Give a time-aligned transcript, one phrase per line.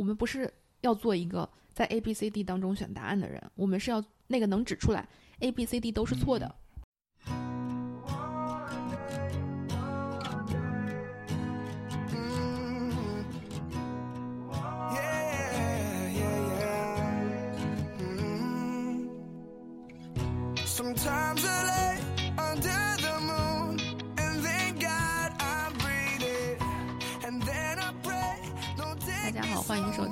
[0.00, 0.50] 我们不是
[0.80, 5.06] 要做一个在 A、B、C、D 当中选答案的人，我们是要那个能指出来
[5.40, 6.54] A、B、C、D 都是错的。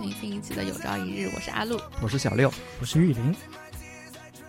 [0.09, 3.35] 迎新一期的《有朝一日》，我是阿露，我是小六，我是玉林。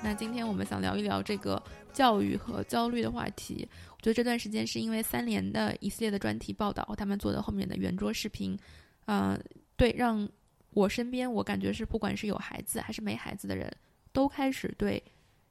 [0.02, 3.68] 那今天我们想聊一聊这个教育和焦虑的话题。
[3.92, 8.58] 我觉得这段时间是因为三联的一系列的专题报道，他们做的后面的圆桌视频，
[9.06, 9.38] 呃，
[9.76, 10.28] 对，让
[10.70, 13.70] 我身边我感觉是不管是有孩子还是没孩子的人，
[14.14, 15.04] 都开始对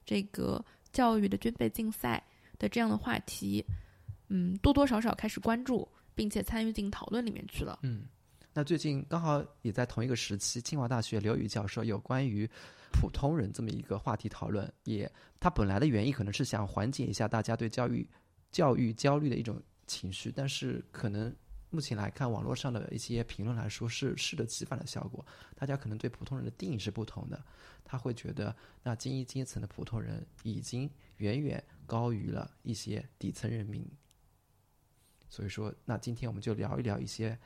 [0.06, 2.22] 这个教育的军备竞赛
[2.58, 3.62] 的这样的话题，
[4.28, 7.80] 嗯，多多少少开始关注，并且参与进讨论里面去了。
[7.82, 8.04] 嗯。
[8.54, 12.48] 那最近刚好也在同一个时期，清华大学刘宇教授有关于
[12.90, 18.08] 普通人这么一个话题讨论，也他本来的原意可能是想缓解一下大家对教育
[18.50, 21.32] 教育焦虑的一种情绪，但是可能
[21.70, 27.40] 目前来看，网络上的一些评论来说是适得其反的效果，大家可能对普通人的定义是不同的，
[27.84, 33.86] 他会觉得那精英阶层的普通人已经远远高于了一些底层人民，
[35.28, 37.38] 所以说，那今天我们就聊一聊一些。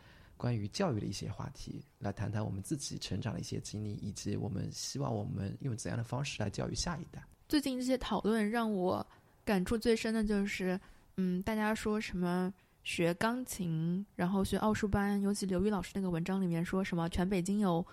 [0.43, 7.23] 关于教育的一些话题，来谈谈我们自己成长的一些经历，以及我们希望我们用怎样的方式来教育下一代。
[7.49, 9.07] 最近这些讨论让我
[9.45, 10.81] 感触最深的就是，
[11.17, 17.87] 嗯，大家说什么学钢琴，然后学奥数班，尤其刘宇老师那个文章里面说什么全北京有，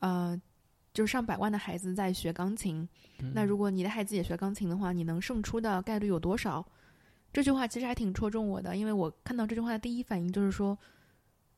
[0.00, 0.36] 呃，
[0.92, 2.88] 就是上百万的孩子在学钢琴，
[3.32, 6.66] 那如果你的孩子也学钢琴的话，你能胜出的概率有多少？
[7.32, 10.76] 这句话其实还挺戳中我的，因为我看到这句话的第一反应就是说。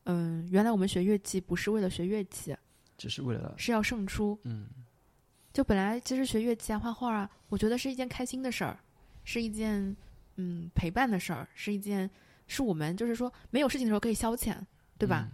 [0.05, 2.57] 嗯，原来我们学乐器不是为了学乐器，
[2.97, 4.39] 只是为了是要胜出。
[4.45, 4.67] 嗯，
[5.53, 8.79] 就本来其实学乐器啊、画画啊，我觉得是一件开心的事儿，
[9.25, 9.95] 是一件
[10.37, 12.09] 嗯陪伴的事儿，是一件
[12.47, 14.57] 是我们就是说没有事情的时候可以消遣，
[14.97, 15.29] 对吧？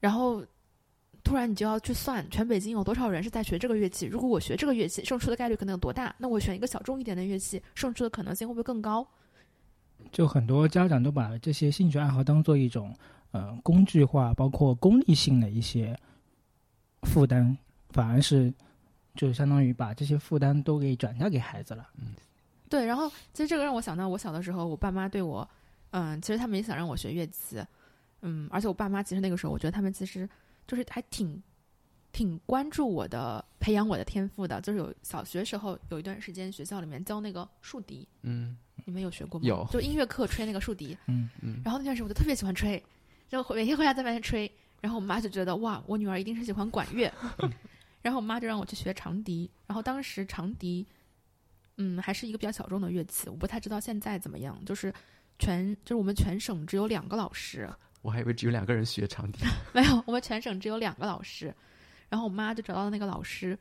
[0.00, 0.44] 然后
[1.22, 6.14] 突然你就要去算全北京有多少人是在学这个乐器，如果我学这个乐器，胜出的概率可能有多大？
[6.18, 9.06] 那我选一个小众一点的乐器，胜出的可能性会不会更高？
[10.12, 12.94] 就很多家长都把这些兴趣爱好当做一种。
[13.34, 15.98] 呃，工具化包括功利性的一些
[17.02, 17.56] 负担，
[17.90, 18.54] 反而是
[19.16, 21.90] 就相当于把这些负担都给转嫁给孩子了。
[21.98, 22.14] 嗯，
[22.68, 22.86] 对。
[22.86, 25.48] 然后其实这个让我想到，我小的时候，我爸妈对我，
[25.90, 27.60] 嗯，其实他们也想让我学乐器，
[28.22, 30.30] 嗯，而且我爸妈其实那个时候，我觉得他们其实
[30.68, 31.42] 就是还挺
[32.12, 34.60] 挺关注我的，培养我的天赋的。
[34.60, 39.44] 就是有小学时候有一段时间，学校里面教那个竖笛，嗯，你们有学过吗？
[39.44, 41.60] 有，就音乐课吹那个竖笛，嗯嗯。
[41.64, 42.80] 然后那段时间我就特别喜欢吹。
[43.28, 47.12] 就每天回家在外面吹，然后我妈就觉得哇，我女儿一定是喜欢管乐，
[48.02, 49.50] 然后我妈就让我去学长笛。
[49.66, 50.86] 然后当时长笛，
[51.78, 54.62] 嗯，还是一个比较小众的乐器，我不太知道现在怎么样。
[54.64, 54.92] 就是
[55.38, 57.68] 全就是我们全省只有两个老师，
[58.02, 61.54] 我还以为只有两个人学长笛， 没有，我们全省只有两个老师。
[62.10, 63.58] 然后我妈就找到了那个老师，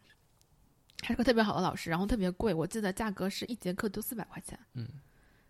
[1.02, 4.60] 还是个特别好的老师，然后特别贵，我记得价格是一节课就四百块钱。
[4.74, 4.86] 嗯，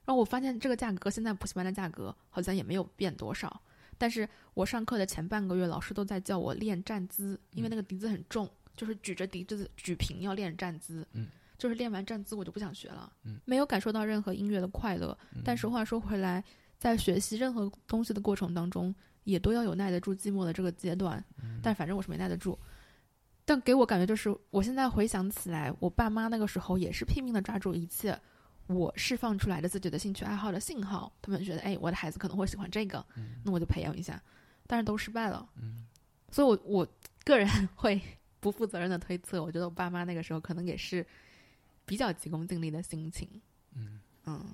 [0.05, 3.61] 然后我发现这个价格现在补习班的价格好像也没有变多少。
[4.03, 11.07] 但是我上课的前半个月，老师都在叫我练站姿，因为那个笛子很重，就是举着笛子举平要练站姿。
[11.13, 13.09] 嗯，就是练完站姿，我就不想学了。
[13.23, 15.17] 嗯，没有感受到任何音乐的快乐。
[15.41, 16.43] 但是话说回来，
[16.77, 18.93] 在学习任何东西的过程当中，
[19.23, 21.23] 也都要有耐得住寂寞的这个阶段。
[21.61, 22.59] 但反正我是没耐得住。
[23.45, 28.19] 但给我感觉就是，我现在回想起来，我爸妈那个时候也是拼命的抓住一切。
[28.67, 33.05] 我释放出来的自己的兴趣爱好的信号，他们觉得，哎，我的孩子可能会喜欢这个，
[33.43, 34.21] 那我就培养一下，
[34.65, 35.47] 但是都失败了。
[35.57, 35.85] 嗯，
[36.31, 36.87] 所以，我我
[37.25, 38.01] 个人会
[38.39, 41.05] 不负责任的推测，我觉得我爸妈那个时候可能也是
[41.85, 43.29] 比较急功近利的心情。
[43.75, 44.53] 嗯嗯，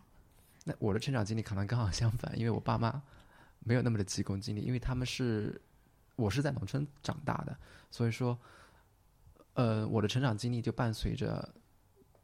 [0.65, 3.01] 那我的成长经历可能刚好相反，因为我爸妈
[3.59, 5.61] 没有那么的急功近利，因为他们是
[6.15, 7.55] 我是在农村长大的，
[7.91, 8.35] 所以说，
[9.53, 11.47] 呃，我的成长经历就伴随着。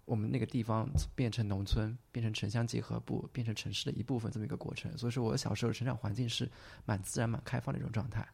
[0.05, 4.95] 我们那个地方变成农村，变成城乡结合部，变成城市的一部分，这么一个过程。
[4.95, 6.49] 所以说，我小时候成长环境是
[6.85, 8.27] 蛮自然、蛮开放的一种状态。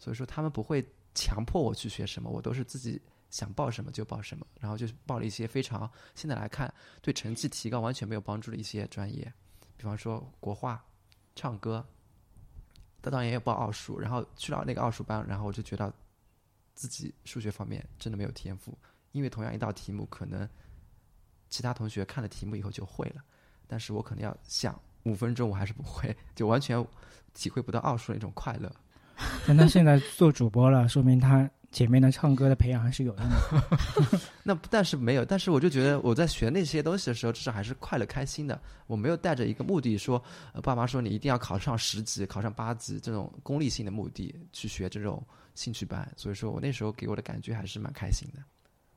[0.00, 0.84] 所以说，他们不会
[1.14, 4.44] 强迫我去学什么，我都是自己想报什么就报什么。
[4.58, 9.32] 然后就报了一些非常现在来看对成绩提高完全没有帮助的一些专业，
[9.76, 10.84] 比方说国画、
[11.36, 11.86] 唱歌。
[13.00, 15.92] 他当然也有报奥数，然后去了那个奥数班，然后我就觉得
[16.74, 18.76] 自己数学方面真的没有天赋，
[19.12, 20.48] 因为同样一道题目可能。
[21.52, 23.22] 其他同学看了题目以后就会了，
[23.68, 26.82] 但是我可能要想五分钟，我还是不会， 就完全
[27.34, 28.72] 体会不到奥数那种快乐。
[29.46, 34.20] 但他现在做主播了，说明他前面的唱歌的培养还是有用的。
[34.42, 38.58] 那但是没有，但是我就觉得我在学那些东西的时候，至少还是快乐开心的。
[38.86, 40.20] 我没有带着一个目的说，
[40.54, 45.22] 呃爸妈说你一定要考上十级、考上八级这种功利性的目的去学这种
[45.54, 46.10] 兴趣班。
[46.16, 48.42] 所以说我那时候给我的感觉还是蛮开心的。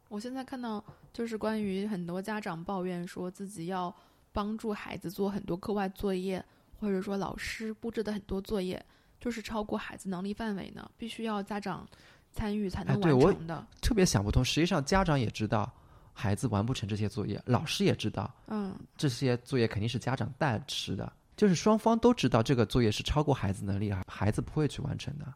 [0.08, 3.94] 我现在看到就是关于很多家长抱怨说自己要
[4.32, 6.44] 帮助孩子做很多课外作业，
[6.80, 8.84] 或者说老师布置的很多作业
[9.20, 11.88] 就是超过孩子能力范围呢，必须要家长
[12.32, 13.66] 参与才能完成的。
[13.82, 15.72] 特别想不通，实际上家长也知道
[16.14, 25.34] 孩子完不成这些作业，老师也知道嗯，这些作业肯定是家长代持的，就是双方都知道这个作业是超过孩子能力，孩子不会去完成的。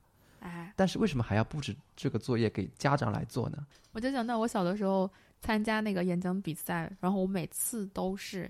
[0.80, 3.68] 哎，但是为什么还要布置这个作业给家长来做呢？
[3.92, 5.12] 我就想到我小的时候
[5.42, 8.50] 参加那个演讲比赛，然后我每次都是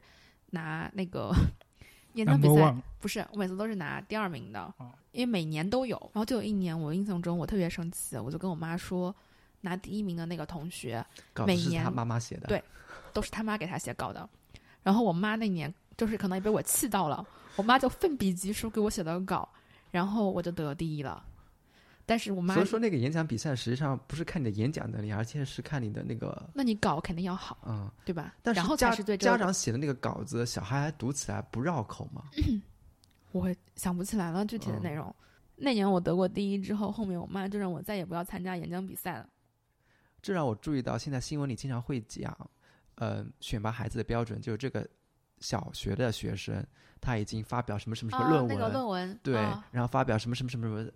[0.52, 1.34] 拿那个
[2.14, 5.98] 演讲比赛不是，我每次都是拿第二名的哦，因为每年都有。
[6.14, 9.16] 然后就有一年，我印象中我特别生气，我就跟我妈说，
[9.62, 11.04] 拿第一名的那个同学
[11.48, 12.64] 每年他妈妈写的，对
[13.12, 14.30] 都是他妈给他写稿的。
[14.84, 17.26] 然后我妈那年就是可能也被我气到了，
[17.56, 19.48] 我妈就奋笔疾书给我写的稿，
[19.92, 21.26] 然后我就得第一了。
[22.10, 27.88] 但是我妈所以说那个演讲比赛实际上不是看你的演讲能力，而且是看你的那个那你稿肯定要好，嗯。
[28.04, 28.34] 对吧？
[28.42, 32.24] 但是然后才家家长写的那个稿子，小孩还读起来不绕口吗？
[33.32, 35.16] 我会想不起来了具体的内容。
[35.56, 39.30] 那年我得过第一之后，后面我妈就让我再也不要参加演讲比赛了。
[40.20, 42.36] 这让我注意到，现在新闻里经常会讲，
[42.96, 44.90] 呃，选拔孩子的标准就是这个
[45.40, 46.66] 小学的学生
[47.02, 50.92] 他已经发表什么什么什么论啊，文，那个论文，对，啊然后发表什么什么什么什么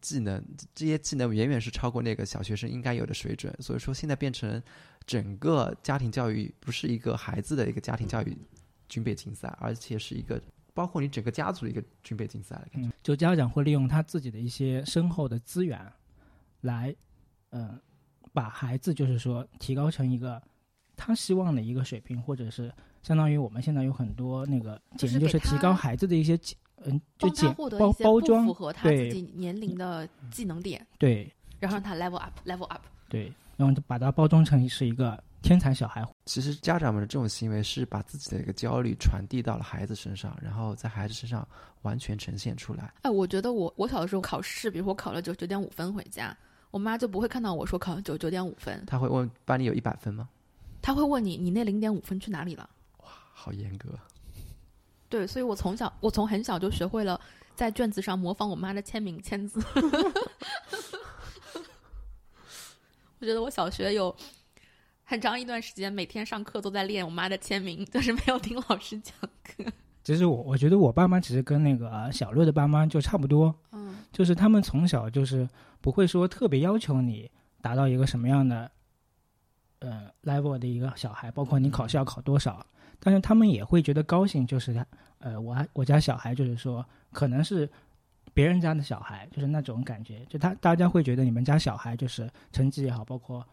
[0.00, 0.42] 技能，
[0.74, 3.54] 这些技能远远是超过那个小学生应该有的水准。
[3.60, 4.62] 所以说，现在变成
[5.06, 8.36] 整个家庭教育不是一个孩子的一个家庭教育
[8.88, 10.40] 军备竞赛，而且是一个
[10.72, 12.88] 包括你整个家族的一个军备竞赛的感觉。
[12.88, 15.80] 嗯，就家长会利用他自己的一些深厚的资源，
[16.62, 16.94] 来，
[17.50, 17.78] 嗯、
[18.32, 20.42] 把孩子就是说提高成一个
[20.96, 22.72] 他希望的一个水平，或者是
[23.04, 26.56] 相当于我们现在有很多那个就是给简直就是提高孩子的一些技
[26.86, 32.82] 嗯，就他简获得包一些包装符合他自己年龄的技能点，对然后让他 level up，level up。
[33.08, 36.04] 对，然后就把它包装成是一个天才小孩。
[36.26, 41.46] 其实家长们的这种行为是把自己的一个焦虑传递到了孩子身上，然后在孩子身上
[41.82, 42.92] 完全呈现出来。
[43.02, 46.36] 哎，我觉得我我小的时候考试，比如说我考了九九点五分回家，
[46.70, 50.28] 我妈就不会看到我说考九九点五分，他会问班里有一百分吗？
[50.82, 52.68] 她会问你你那零点五分去哪里了。
[53.34, 53.90] 好严格。
[55.10, 57.20] 对，所以我从小我从很小就学会了
[57.54, 59.62] 在卷子上模仿我妈的签名签字。
[63.20, 64.14] 我觉得我小学有
[65.04, 69.64] 很长一段时间，每天上课都在练我妈的签名，就是没有听老师讲课。
[70.02, 75.48] 其实我我觉得我爸妈其实跟那个呃小乐的爸妈就差不多，嗯就是他们从小就是
[75.80, 77.30] 不会说特别要求你
[77.62, 78.70] 达到一个什么样的
[79.78, 82.66] 呃 level 的一个小孩，包括你考试要考多少，
[83.04, 84.86] 但是他们也会觉得高兴，就是他
[85.18, 87.68] 呃我还我家小孩就是说可能是
[88.32, 93.46] 别人家的小孩，就是那种感觉，就他大家会觉得你们家小孩就是成绩也好，包括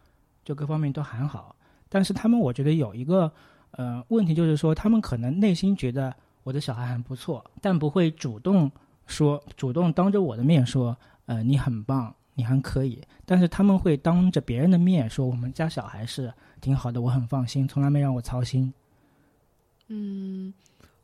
[0.45, 1.53] 就各方面都很好，
[1.89, 3.31] 但是他们我觉得有一个
[3.71, 8.71] 呃问题就是说，他们可能内心觉得我的小孩很不错，但不会主动
[9.06, 13.01] 说，主动当着我的面说，呃，你很棒，你还可以。
[13.25, 18.74] 但是他们会当着别人的面说，我们家小孩是挺好的，我很放心，从来没让我操心。
[19.93, 20.53] 嗯，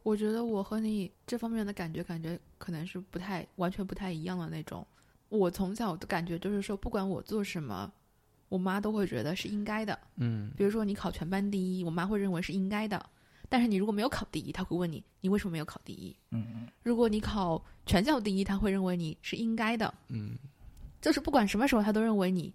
[0.04, 4.86] 我觉得我和你这方面的感觉，感觉可能是不太完全不太一样的那种。
[5.28, 7.92] 我从小的感觉就是说，不管我做什么，
[8.48, 10.00] 我妈都会觉得是应该的。
[10.16, 13.06] 嗯，比如说你考全班第一，我妈会认为是应该的。
[13.50, 16.16] 但是你如果没有考第一，她会问你你为什么没有考第一。
[16.32, 19.94] 嗯嗯，如果你考全校第一，她会认为你是应该的。
[20.08, 20.38] 嗯，
[21.02, 22.54] 就是不管什么时候，她都认为你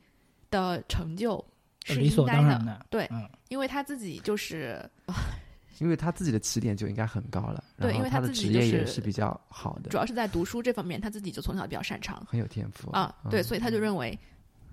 [0.51, 1.45] 的成就
[1.85, 2.43] 是理所应该的。
[2.43, 2.87] 当然的。
[2.91, 4.83] 对嗯，因为她自己就是
[5.79, 13.15] 因为他自己的起点就应该很高了，对因为他的职业也是是比较好的主，要是在读书这方面，他自己就从小比较擅长很有天赋啊。
[13.31, 14.19] 对，嗯所以他就认为，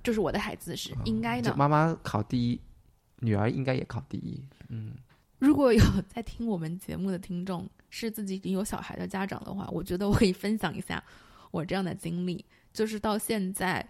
[0.04, 1.56] 就是我的孩子是应该的就。
[1.56, 2.60] 妈妈考第一，
[3.20, 4.44] 女儿应该也考第一。
[4.68, 4.94] 嗯，
[5.40, 11.04] 如果有在听我们节目的听众是自己已经有小孩的家长的话，我觉得我可以分享一下
[11.52, 12.46] 我这样的经历。
[12.72, 13.84] 就是到现在，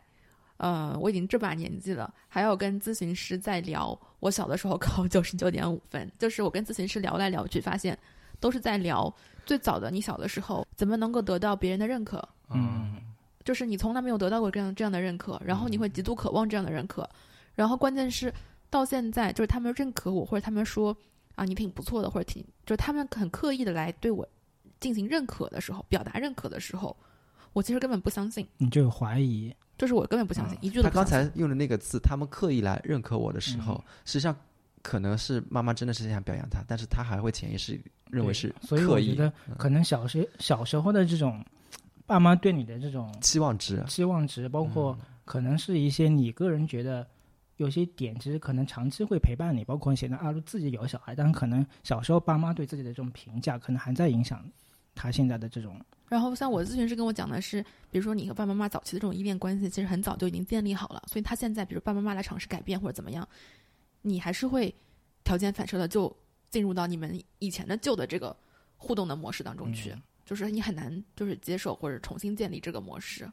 [0.60, 6.12] 呃，我已经这把年纪了，还要跟咨询师在聊我小的时候考九十九点五分。
[6.20, 7.98] 就是我跟咨询师聊来聊去，发现
[8.42, 9.14] 都是在聊
[9.46, 12.22] 最早的你小的时候怎么能够得到别人的认可。
[12.50, 12.98] 嗯，
[13.46, 17.10] 就是你从来没有得到过这样这样的认可，然后你会极度渴望这样的认可，
[17.56, 18.34] 然后关键是
[18.70, 20.96] 到现在，就是他们认可我，或者他们说
[21.36, 24.28] 啊你挺不错的，或者挺就是他们很刻意的来对我
[24.82, 26.94] 进行认可的时候，表达认可的时候，
[27.54, 31.32] 我其实根本不相信，你就有怀疑，就是我根本不相信，嗯一句都他刚不相信。
[31.32, 34.36] 才用的那个字，他们刻意来认可我的时候，嗯实际上
[34.82, 37.80] 可能是妈妈真的是想表扬他，但是他还会潜意识
[38.10, 41.44] 认为对是所以我觉得可能小学小时候的这种
[42.06, 43.84] 爸妈对你的这种期望值。
[43.88, 47.06] 期望值，包括嗯可能是一些你个人觉得
[47.58, 54.44] 有些点，其实可能长期会陪伴你，包括现在阿鲁自己有小孩，但可能小时候爸妈对自己的这种评价，可能还在影响
[55.02, 55.80] 他现在的这种
[56.10, 63.28] 然后像我咨询师跟我讲的是，比如说你和爸爸妈妈早期的这种依恋关系，其实很早就已经建立好了，所以他现在比如爸爸妈妈来尝试改变或者怎么样，
[64.02, 64.74] 你还是会
[65.24, 66.14] 条件反射的就
[66.50, 68.36] 进入到你们以前的旧的这个
[68.76, 73.28] 互动的模式当中去，嗯就是你很难就是接受或者重新建立这个模式。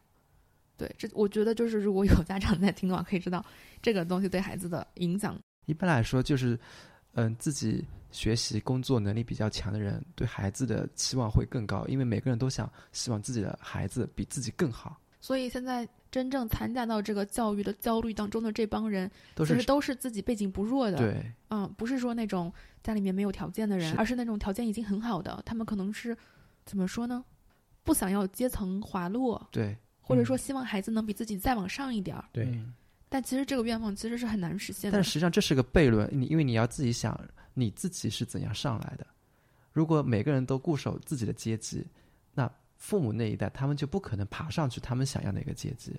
[0.79, 3.45] 对，这我觉得就是如果有家长在听的话，可以知道
[3.83, 5.39] 这个东西对孩子的影响。
[5.65, 6.59] 一般来说，就是
[7.15, 7.83] 嗯、自己
[8.17, 20.97] 学习、工作能力比较强的人，对孩子的期望会更高，因为每个人都想希望自己的孩子比自己更好，所以现在真正参加到这个教育的焦虑当中的这帮人，都是其实都是自己背景不弱的。
[20.97, 22.51] 对嗯，不是说那种
[22.83, 26.17] 家里面没有条件的人，是而是那种条件已经很好的，他们可能是
[26.65, 27.23] 怎么说呢？
[27.85, 32.25] 不想要阶层滑落，对或者说希望孩子能比自己再往上一点儿。
[32.33, 32.47] 对。
[32.47, 32.73] 嗯
[33.09, 35.03] 但其实这个愿望其实是很难实现的但。
[35.03, 37.19] 实际上这是个悖论，你因为你要自己想
[37.59, 39.07] 你自己是怎样上来的。
[39.73, 41.85] 如果每个人都固守自己的阶级，
[42.35, 45.99] 那父母那一代他们就不可能爬上去他们想要的一个阶级。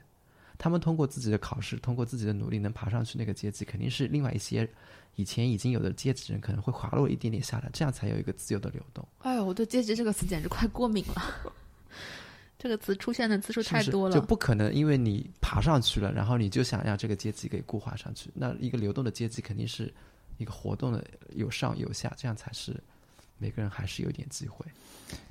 [0.59, 4.67] 他们通过自己的考试，通过自己的努力能爬上去那个阶级，肯定是另外一些
[5.15, 9.07] 以前已经有的阶级人可能会滑落一点点下来，这样才有一个自由的流动。
[9.19, 11.51] 哎呦，我对“阶级”这个词简直快过敏了。
[12.57, 18.31] 这个词出现的次数太多了，就不可能因为你爬上去了，然后你就想让这个阶级给固化上去。
[18.33, 19.93] 那一个流动的阶级肯定是
[20.37, 22.75] 一个活动的，有上有下，这样才是
[23.37, 24.65] 每个人还是有点机会。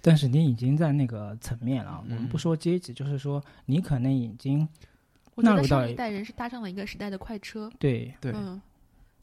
[0.01, 4.67] 但是你已经在那个层面了，嗯我们不说阶级，就是说你可能已经
[5.35, 7.71] 我觉得纳入到上一代人是搭上了一个时代的快车。
[7.79, 8.61] 对对，嗯，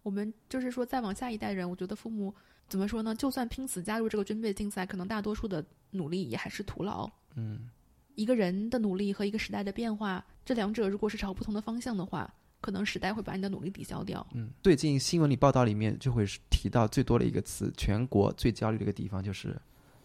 [0.04, 2.34] 我们就是说，再往下一代人，我觉得父母
[2.68, 3.16] 怎么说呢？
[3.16, 7.10] 就算拼死加入这个军备竞赛，可能大多数的努力也还是徒劳。
[7.36, 7.70] 嗯，
[8.14, 12.32] 一个人的努力和一个时代的变化，这两者如果是朝不同的方向的话，
[12.64, 14.26] 可能时代会把你的努力抵消掉。
[14.34, 19.60] 嗯，最近新闻里报道里面就会提到最多的一个词，全国最焦虑的一个地方就是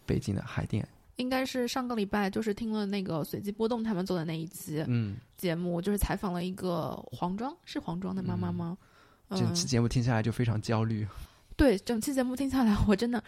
[0.04, 0.86] 北京的海淀。
[1.14, 8.76] 应该是上个礼拜，就是听了那个随机波动他们做的那一期嗯，节目，就是采访了一个黄庄是黄庄的妈妈吗？
[9.30, 11.06] 整嗯，期节目听下来就非常焦虑。
[11.56, 13.22] 对，整期节目听下来，我真的，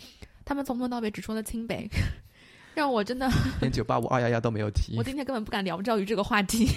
[0.45, 1.89] 他们从头到尾只说了清北，
[2.75, 3.29] 让我真的，
[3.61, 6.69] 连九八五二幺幺都没有提 我，今天根本不敢聊教育这个话题。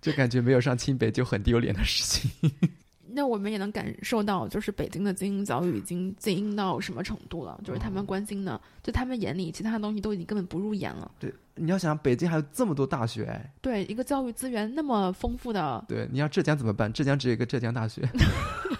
[0.00, 2.50] 就感觉没有上清北就很丢脸的事情。
[3.10, 7.58] 那我们也能感受到，就是北京的精英教育已经精英到什么程度了？
[7.64, 11.10] 就是他们关心的，就他们眼里其他的东西都已经根本不入眼了。
[11.18, 16.92] 对，你要想北京还有这么多大学，哎，对，一个教育资源那么丰富的，对，你要浙江怎么办？
[16.92, 18.08] 浙江只有一个浙江大学，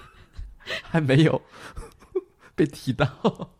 [0.84, 1.40] 还没有
[2.54, 3.08] 被提到。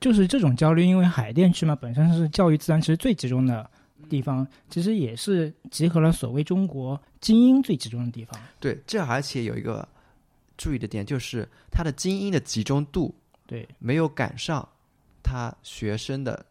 [0.00, 3.70] 就是这种焦虑，因为海淀区嘛本身是教育资源其实最集中的
[4.10, 8.38] 地方，其实也是集合了所谓中国精英最集中的地方。
[8.58, 9.88] 对，这而且有一个
[10.58, 13.14] 注意的点，就是它的精英的集中度
[13.46, 14.68] 对没有赶上
[15.22, 16.44] 他学生的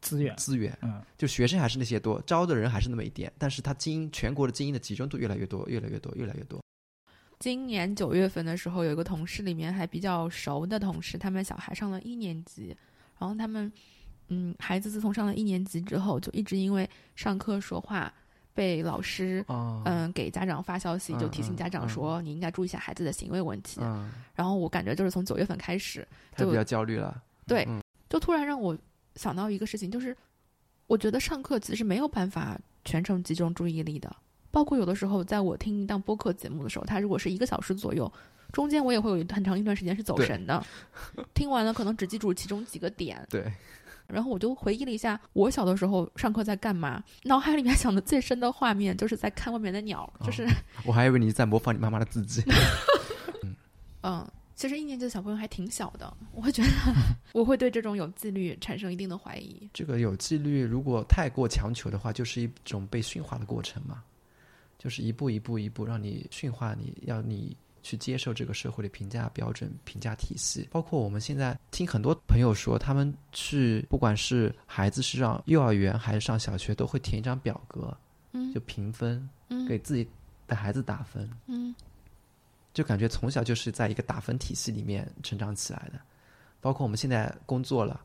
[0.00, 6.60] 资源，资源，嗯，就学生还是那些多，招的人还是那么一点，但是他精英全国的精英的集中度越来越多，越来越多，越来越多。
[7.38, 12.76] 今年九月份的时候，有一个同事里面还比较熟的同事，他们小孩上了一年级，
[13.18, 13.72] 然后他们，
[14.30, 18.12] 嗯，孩子自从上了一年级之后，就一直因为上课说话
[18.54, 19.44] 被老师。
[19.48, 23.80] 哦，嗯，给家长发消息，就提醒家长说，你应该注意一下孩子的行为问题。
[23.82, 26.00] 嗯，然后我感觉就是从九月份开始，
[26.36, 27.22] 就他比较焦虑了。
[27.46, 28.76] 对，嗯就突然让我
[29.16, 30.16] 想到一个事情，就是
[30.86, 34.14] 我觉得上课其实没有办法全程集中注意力的。
[34.52, 38.12] 包括有的时候，在我听一档播客节目的时候，它如果是一个小时左右，
[38.50, 40.60] 中间我也会有很长一段时间是走神的，
[41.34, 43.52] 听完了可能只记住其中几个点，对，
[44.12, 50.46] 然后我就回忆了一下我小的时候上课在干嘛，脑海里面想的最深的画面就是在看外面的鸟，就是、
[50.84, 52.42] 我还以为你在模仿你妈妈的字迹。
[54.02, 56.68] 嗯，其实一年级的小朋友还挺小的，我会觉得
[57.32, 59.68] 我会对这种有纪律产生一定的怀疑。
[59.72, 64.02] 这个有纪律，如果太过强求的话，就是一种被驯化的过程嘛，
[64.78, 70.68] 就是一步一步一步让你驯化你，要你去接受这个社会的评价标准、评价体系。
[70.70, 77.96] 包括我们现在听很多朋友说，他们去不管是孩子是上幼儿园还是上小学，都会填一张表格，
[78.32, 80.08] 嗯就评分，嗯给自己
[80.46, 81.28] 的孩子打分。
[81.46, 81.74] 嗯
[82.72, 86.00] 就感觉从小就是在一个打分体系里面成长起来的。
[86.60, 88.00] 包括我们现在工作了，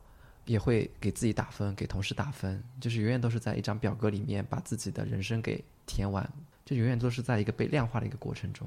[0.46, 6.28] 也会给自己打分，给同事打分，就是永远都是在一张表格里面把自己的人生给填完，
[6.64, 8.66] 就永远都是在一个被量化的一个过程中。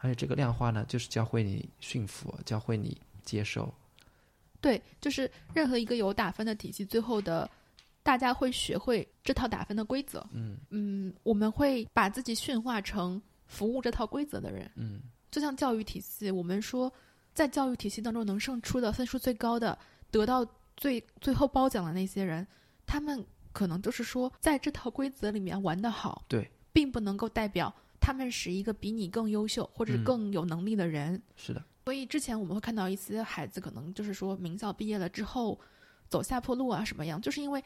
[0.00, 3.72] 而且这个量化呢，就是教会你驯服，教会你接受。
[4.60, 7.48] 对，就是任何一个有打分的体系，最后的
[8.02, 10.26] 大家会学会这套打分的规则。
[10.32, 14.70] 嗯嗯，我们会把自己驯化成服务这套规则的人。
[14.74, 16.92] 嗯就像教育体系，我们说，
[17.32, 19.78] 在教育体系当中能胜出的分数最高的，
[20.10, 20.44] 得到
[20.76, 22.44] 最最后褒奖的那些人，
[22.84, 31.20] 他们可能就是说，在这套规则里面玩得好，对，并不能够代表他们是一个比你更优秀或者嗯更有能力的人。
[31.36, 35.60] 是的，所以之前我们会看到一些孩子，可能就是说名校毕业了之后
[36.08, 37.62] 走下坡路啊什么样，就是因为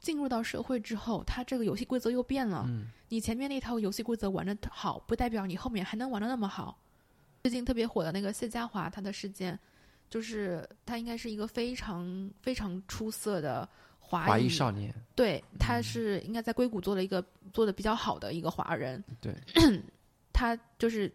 [0.00, 2.64] 进入到社会之后，他这个游戏规则又变了。
[2.68, 6.78] 嗯你前面那套游戏规则玩的好，不代表你后面还能玩的那么好。
[7.42, 9.58] 最近特别火的那个谢家华，他的事件，
[10.08, 13.68] 就是他应该是一个非常非常出色的
[14.20, 19.02] 华裔少年，对，他是应该在硅谷做了一个做的比较好的一个华人。
[19.20, 19.34] 对，
[20.32, 21.12] 他就是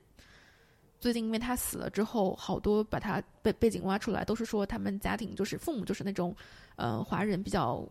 [0.99, 6.35] 最近因为他死了之后，好多把他背背景挖出来，都是说他们家庭就是父母就是那种
[6.75, 7.87] 呃华人比较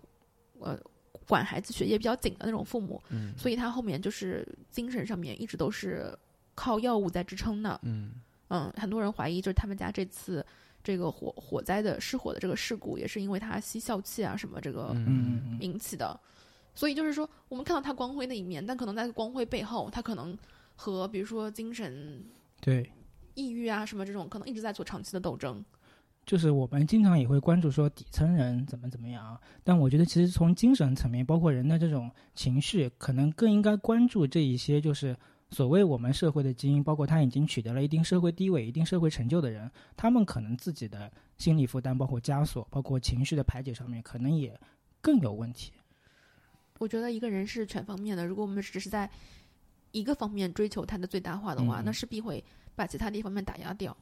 [0.59, 0.79] 呃
[1.27, 6.17] 管孩子学业比较紧的那种父母，嗯所以他后面就是精神上面一直都是
[6.55, 7.79] 靠药物在支撑的。
[7.83, 8.15] 嗯
[8.49, 10.45] 嗯，很多人怀疑就是他们家这次
[10.87, 16.19] 这个火火灾的失火的这个事故，也是因为他吸笑气啊什么这个嗯嗯嗯引起的。
[16.77, 20.39] 所以就是说，我们看到他光辉的一面，但可能在光辉背后，他可能
[20.77, 22.25] 和比如说精神
[22.61, 22.89] 对，
[23.35, 25.65] 抑郁啊什么这种，可能一直在做长期的斗争。
[26.25, 35.17] 就是我们经常也会关注说底层人怎么怎么样啊，但我觉得其实从精神层面，包括人的这种情绪，可能更应该关注这一些就是
[35.51, 44.59] 所谓我们社会的精英，包括他已经取得了一定社会地位、一定社会成就的人，他们可能自己的心理负担，包括枷锁，包括情绪的排解上面，可能也
[45.01, 45.73] 更有问题。
[46.79, 49.09] 我觉得一个人是全方面的，如果我们只是在
[49.93, 52.43] 一个方面追求他的最大化的话，嗯那势必会
[52.75, 53.97] 把其他地方面打压掉。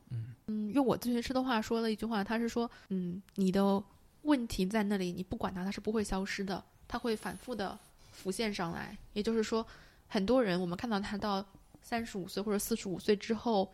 [0.47, 3.81] 嗯用我咨询师的话说了一句话，他是说，嗯，你的
[4.23, 7.79] 问题在那里，你不管它，它是不会消失的，它会反复的
[8.11, 8.97] 浮现上来。
[9.13, 9.65] 也就是说，
[10.07, 11.45] 很多人我们看到他到
[11.83, 13.73] 三十五岁或者四十五岁之后，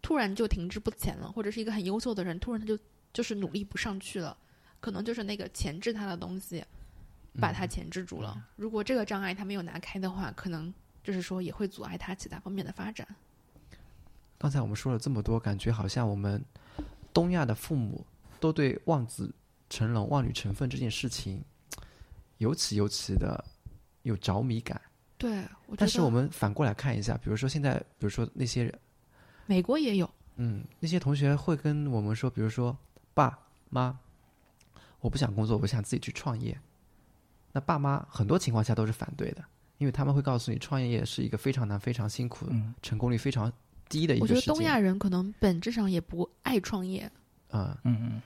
[0.00, 2.78] 突然就停滞不前了，或者是一个很优秀的人，突然他就
[3.12, 4.36] 就是努力不上去了，
[4.80, 6.64] 可能就是那个钳制他的东西
[7.40, 8.46] 把他钳制住了。
[8.56, 13.06] 如果这个障碍他没有拿开的话，可能就是说也会阻碍他其他方面的发展。
[14.38, 16.42] 刚才我们说了这么多，感觉好像我们
[17.12, 18.06] 东亚的父母
[18.38, 19.34] 都对望子
[19.68, 21.42] 成龙、望女成凤这件事情
[22.38, 23.44] 尤其尤其的
[24.02, 24.80] 有着迷感。
[25.26, 25.42] 对，
[25.76, 28.78] 但是我们反过来看一下，比如说现在，比如说那些人，
[29.46, 30.08] 美国也有。
[30.36, 32.76] 嗯，那些同学会跟我们说，比如说
[33.14, 33.38] 爸
[33.70, 33.98] 妈，
[35.00, 36.56] 我不想工作，我想自己去创业。
[37.52, 39.42] 那爸妈很多情况下都是反对的，
[39.78, 43.50] 因为他们会告诉你，创业是一个非常难、非常辛苦、嗯，成功率非常
[43.88, 44.40] 低的一个我觉得。
[44.42, 47.10] 东亚人可能本质上也不爱创业，
[47.52, 48.22] 嗯，嗯嗯，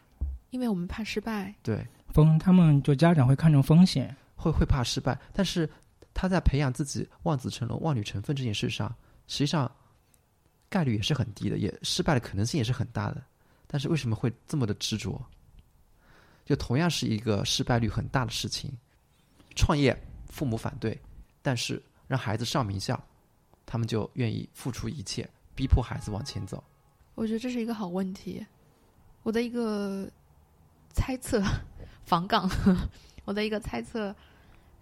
[0.50, 1.54] 因为我们怕失败。
[1.62, 5.70] 对，风他们就家长会看重风险，会会怕失败，但是
[6.20, 8.94] 他在培养自己望子成龙、望女成凤这件事上，
[9.26, 9.74] 实际上
[10.68, 13.24] 概率也是很低的，也失败的可能性也是很大的。
[13.66, 15.18] 但是为什么会这么的执着？
[16.44, 18.70] 就同样是一个失败率很大的事情，
[19.56, 21.00] 创业父母反对，
[21.40, 23.02] 但是让孩子上名校，
[23.64, 26.62] 他们就愿意付出一切，逼迫孩子往前走。
[27.14, 28.46] 我觉得这是一个好问题。
[29.22, 30.06] 我的一个
[30.92, 31.42] 猜测，
[32.04, 32.46] 防杠，
[33.24, 34.14] 我的一个猜测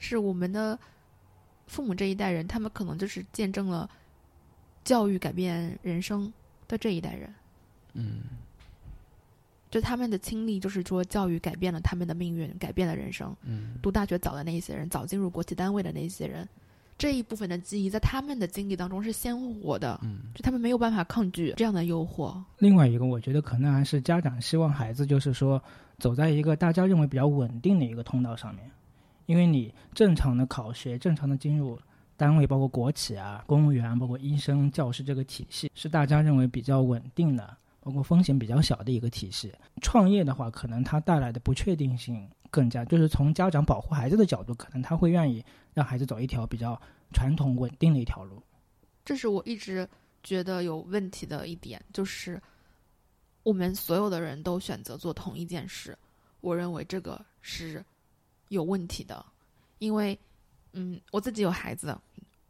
[0.00, 0.76] 是，我们的
[1.68, 3.88] 父母这一代人，他们可能就是见证了
[4.84, 6.32] 教育改变人生
[6.66, 7.32] 的这一代人。
[7.92, 8.22] 嗯，
[9.70, 13.36] 就他们的经历，就是说教育改变了他们的命运，改变了人生。
[13.42, 16.48] 嗯，读大学早的那一些人，早进入国企单位的那一些人，
[16.96, 22.40] 这一部分的记忆在他们的经历当中是鲜活的，嗯，就他们没有办法抗拒这样的诱惑。
[22.58, 25.62] 另外一个，我觉得可能还是家长希望孩子就是说
[25.98, 28.70] 走在一个大家认为比较稳定的一个通道上面，
[29.28, 31.78] 因为你正常的考学、正常的进入
[32.16, 39.52] 单位，包括国企啊、公务员，包括医生、教师这个体系，是大家认为比较稳定的，包括风险比较小的一个体系。
[39.82, 46.80] 创业的话，可能它带来的不确定性更加，就是从家长保护孩子的角度，可能他会愿意让孩子走一条比较
[47.12, 48.42] 传统稳定的一条路。
[49.04, 49.86] 这是我一直
[50.22, 52.40] 觉得有问题的一点，就是
[53.42, 55.96] 我们所有的人都选择做同一件事，
[56.40, 57.84] 我认为这个是
[58.48, 59.24] 有问题的，
[59.78, 60.18] 因为，
[60.72, 61.96] 嗯，我自己有孩子，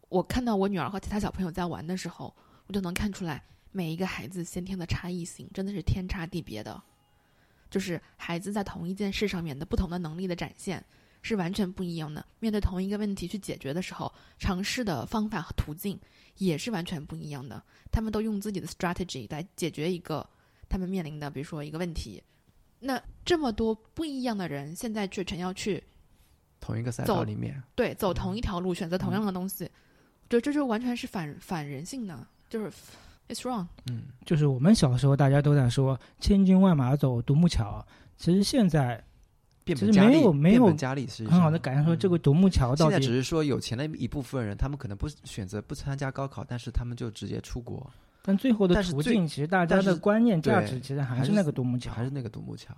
[0.08, 2.34] 我看到我女儿和其他小朋友在玩的时候，
[2.66, 6.82] 我就能看出来每一个孩子先天的差异性真的是天差地别的。
[7.70, 10.82] 就是孩子在同一件事上面的不同的能力的展现
[11.20, 12.24] 是完全不一样的。
[12.40, 15.98] 面对同一个问题去解决的时候，尝试的方法和途径
[16.38, 17.62] 也是完全不一样的。
[17.92, 20.26] 他们都用自己的 strategy 来解决一个
[20.68, 22.22] 他们面临的，比如说一个问题。
[22.80, 25.82] 那这么多不一样的人，现在却全要去
[26.60, 32.70] 同一个赛道里面，对走同一条路，选择同样的东西，我觉得这就完全是反反人性的，就是
[33.28, 33.66] it's wrong。
[33.90, 37.84] 嗯，就是我们小时候大家都在说千军万马走独木桥，
[38.16, 39.02] 其实现在
[39.66, 47.90] 其实变本加厉，没有没有变本加厉是很好的感受说这个独木桥到现在只，是说有钱的一部分人，他们可能不选择不参加高考，但是他们就直接出国，
[48.28, 52.04] 但最后的途径其实大家的观念价值其实还是那个独木桥还。
[52.04, 52.74] 是那个独木桥。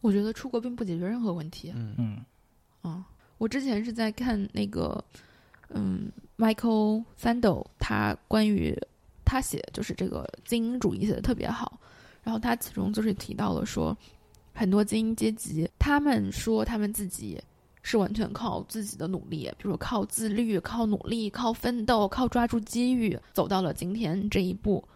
[0.00, 1.70] 我觉得出国并不解决任何问题。
[1.76, 2.24] 嗯嗯
[2.80, 3.04] 啊，
[3.36, 5.04] 我之前是在看那个，
[5.68, 8.74] 嗯，Michael Sandel，他关于
[9.22, 11.78] 他写就是这个精英主义写的特别好，
[12.22, 13.94] 然后他其中就是提到了说，
[14.54, 17.38] 很多精英阶级，他们说他们自己
[17.82, 24.86] 是完全靠自己的努力，比如靠自律、靠努力、靠奋斗、靠抓住机遇走到了今天这一步，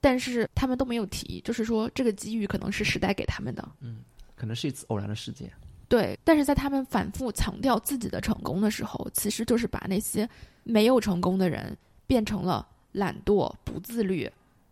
[0.00, 3.98] 但是他们都没有提，就是说这个机遇可能是时代给他们的，嗯
[4.34, 5.50] 可能是一次偶然的事件。
[5.88, 10.28] 对，但是在他们反复强调自己的成功的时候，其实就是把那些
[10.64, 11.76] 没有成功的人
[12.08, 14.28] 变成了懒惰、不自律、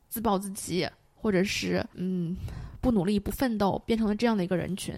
[0.08, 2.36] 自暴自弃，或者是嗯
[2.80, 4.94] 不努力、不奋斗，变成了这样的一个人群。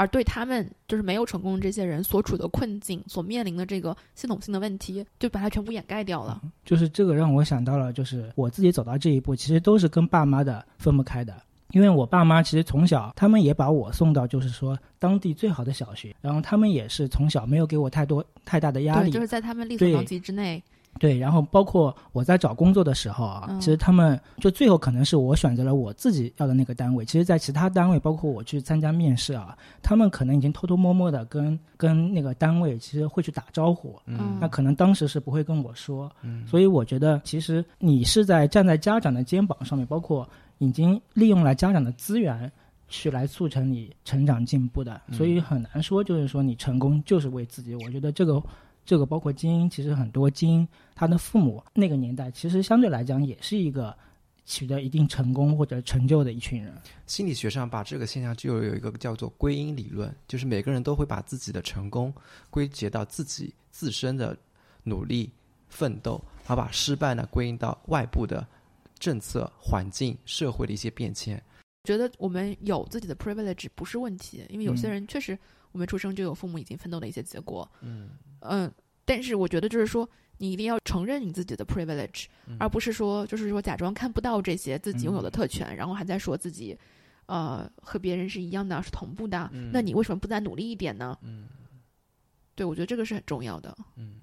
[0.00, 6.40] 而对他们就是没有成功的这些人所处的困境、所面临的这个系统性的问题，就把它全部掩盖掉了。
[6.64, 11.36] 就是这个让我想到了，就是我自己走到这一步，其实都是跟爸妈的分不开的。
[11.72, 20.62] 因为我爸妈其实从小，他们也把我送到就是说当地最好的小学，然后他们也是从小没有给我太多太大的压，力，就是在他们力所能及之内。
[20.98, 27.04] 对，然后包括我在找工作的时候啊，嗯其实他们就最后可能是我选择了我自己要的那个单位。
[27.04, 36.10] 其实，在其他单位，包括我去参加面试啊，他们可能已经偷偷摸摸的跟跟那个单位其实会去打招呼，嗯那可能当时是不会跟我说。
[36.22, 42.50] 嗯所以我觉得，其实你是在站在家长的肩膀上面，包括已经利用了家长的资源。
[42.92, 47.72] 去来促成你成长进步的，所以很难说，就是说你成功就是为自己。
[47.72, 48.42] 我觉得这个
[48.84, 53.96] 这个包括精英，其实很多精英他的父母那个年代，其实相对来讲也是一个
[54.44, 56.74] 取得一定成功或者成就的一群人。
[57.06, 62.12] 心理学上把这个现象就有一个叫做归因理论，就是每个人都会把自己的成功
[62.48, 64.36] 归结到自己自身的
[64.82, 65.30] 努力
[65.68, 68.44] 奋斗，而把失败呢归因到外部的
[68.98, 71.40] 政策、环境、社会的一些变迁。
[71.84, 75.38] 觉得我们有自己的 privilege 不是问题，因为有些嗯人确实
[75.72, 78.10] 我们出生就有父母已经奋斗的一些结果，嗯
[78.40, 78.70] 嗯，
[79.04, 82.26] 但是我觉得就是说，你一定要承认你自己的 privilege，、
[82.58, 86.76] 而不是说就是说假装看不到这些自己拥有的特权，然后还在说自己，
[87.26, 89.50] 呃，和别人是一样的，是同步的。
[89.52, 91.16] 嗯那你为什么不再努力一点呢？
[91.22, 91.48] 嗯
[92.54, 93.76] 对，我觉得这个是很重要的。
[93.96, 94.14] 嗯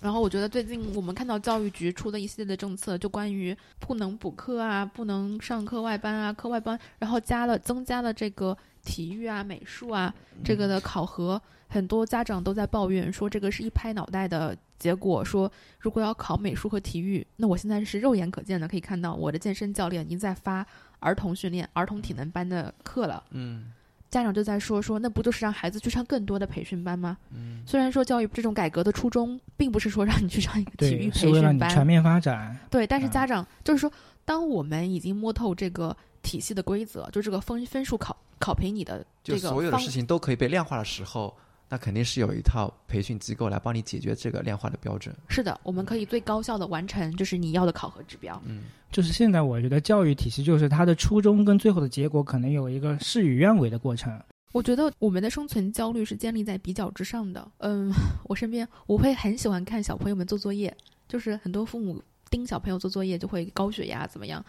[0.00, 8.56] 然后我觉得最近我们看到教育局出的一系列的政策，就关于不能补课啊，不能上课外班啊，课外班，然后加了增加了这个
[8.88, 20.66] 体育啊、美术啊这个的考核，很多家长都在抱怨说这个是一拍脑袋的结果，说如果要考美术和体育，那我现在是肉眼可见的可以看到我的健身教练已经在发
[21.00, 23.22] 儿童训练、儿童体能班的课了。
[23.32, 23.72] 嗯
[24.10, 27.18] 家长就在说说，那不就是让孩子去上更多的培训班吗？
[27.30, 32.56] 嗯虽然说教育这种改革的初衷，并不是说让你去上一个体育培训班，全面发展。
[32.70, 33.92] 对，但是嗯家长就是说，
[34.24, 41.34] 当我们已经摸透这个体系的规则，就这个分分数考考评你的就这个方所有的事情都可以被量化的时候，
[41.68, 45.14] 那肯定是有一套培训机构来帮你解决这个量化的标准。
[45.28, 48.40] 是的，我们可以最高效的完成就是你要的考核指标。
[48.46, 54.18] 嗯就是现在，我觉得教育体系就是它的初衷跟最后的结果可能有一个事与愿违的过程。
[54.52, 57.46] 我觉得我们的生存焦虑是建立在比较之上的。
[57.58, 57.92] 嗯，
[58.24, 60.74] 我身边我会很喜欢看小朋友们做作业，
[61.06, 64.42] 就是很多父母盯小朋友做作业就会高血压怎么样。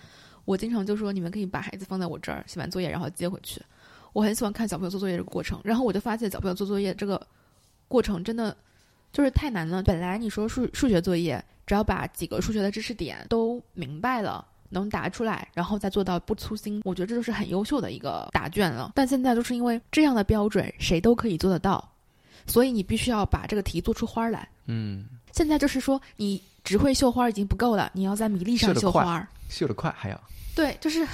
[0.50, 3.62] 我经常就说你们可以把孩子放在我这儿，写完作业然后接回去。
[4.14, 7.22] 我很喜欢看小朋友做作业这个过程，然后我就发现小朋友做作业这个
[7.88, 8.58] 过程真的
[9.14, 9.84] 就是太难了。
[9.84, 14.44] 本来你说数数学作业，只要把几个数学的知识点都明白了。
[14.72, 18.92] 能答出来，然后再做到不粗心，我觉得这就是很优秀的一个答卷了。
[18.94, 21.92] 但现在就是因为这样的标准，谁都可以做得到，
[22.46, 24.48] 所以你必须要把这个题做出花儿来。
[24.68, 29.28] 嗯，现在就是说，你只会绣花儿已经不够了，你要在米粒上绣花儿。
[29.50, 30.24] 绣得快还要
[30.60, 31.08] 对，就是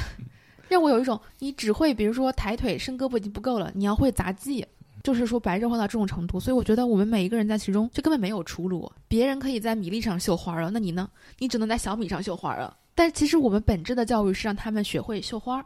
[0.68, 4.66] 让我有一种，你只会比如说抬腿、伸胳膊已经不够了，你要会杂技。
[5.04, 8.92] 就是说白热化到这种程度，所以我觉得我们每一个人在其中就根本没有出路。
[9.08, 11.08] 别人可以在米粒上绣花儿了，那你呢？
[11.38, 12.76] 你只能在小米上绣花儿了。
[12.96, 15.66] 但其实我们本质的教育是让他们学会绣花儿，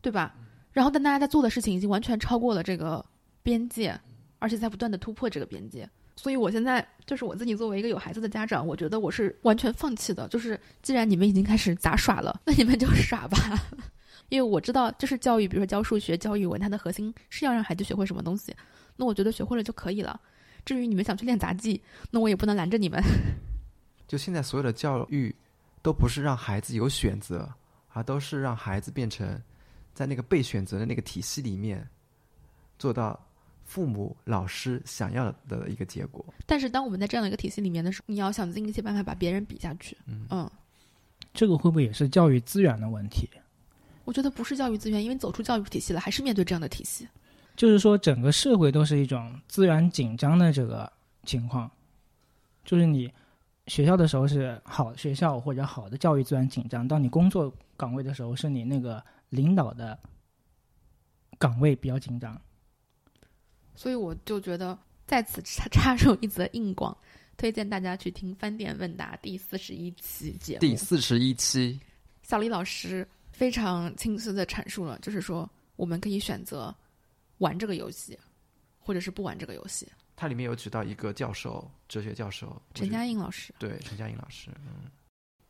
[0.00, 0.36] 对吧？
[0.70, 3.04] 然后但大家在做的事情已经完全超过了这个
[3.42, 4.00] 边界，
[4.38, 5.90] 而且在不断的突破这个边界。
[6.16, 10.28] 所以我现在就是我自己作为一个有孩子的家长，我觉得我是完全放弃的。
[10.28, 13.36] 就是既然你们已经开始杂耍了，那你们就耍吧。
[14.30, 18.54] 因为我知道，就是教育，比如说教数学、教语文，它的核心是要让孩子学会什么东西。
[18.96, 20.18] 那我觉得学会了就可以了。
[20.64, 23.02] 至于你们想去练杂技，那我也不能拦着你们。
[24.08, 25.34] 就现在所有的教育，
[25.82, 27.52] 都不是让孩子有选择，
[27.92, 29.38] 而都是让孩子变成
[29.92, 31.86] 在那个被选择的那个体系里面，
[32.78, 33.20] 做到
[33.64, 36.24] 父母、老师想要的一个结果。
[36.46, 39.96] 但是，当我们在这样的一个体系里面的时候，你要想尽一切办法把别人比下去。
[40.06, 40.50] 嗯嗯，
[41.32, 43.28] 这个会不会也是教育资源的问题？
[44.04, 47.08] 我觉得不是教育资源，因为走出教育体系了，还是面对这样的体系。
[47.56, 50.92] 就是说，整个社会都是一种资源紧张的这个
[51.24, 51.70] 情况，
[52.64, 53.10] 就是你
[53.68, 59.98] 学校的时候是好学校或者好的教育资源紧张，当你工作岗位的时候，是你那个领导的
[61.38, 62.38] 岗位比较紧张。
[63.74, 66.96] 所以我就觉得在此插 插入一则硬广，
[67.36, 70.60] 推荐大家去听《翻店问答》第四十一期节目。
[70.60, 71.78] 第四十一期，
[72.22, 76.74] 小李老师非常清晰的阐述了，就是说我们可以选择
[77.38, 78.18] 玩这个游戏，
[78.78, 79.88] 或者是不玩这个游戏。
[80.16, 84.88] 它里面有举到一个教授，哲学教授陈嘉映老师，对陈嘉映老师，嗯，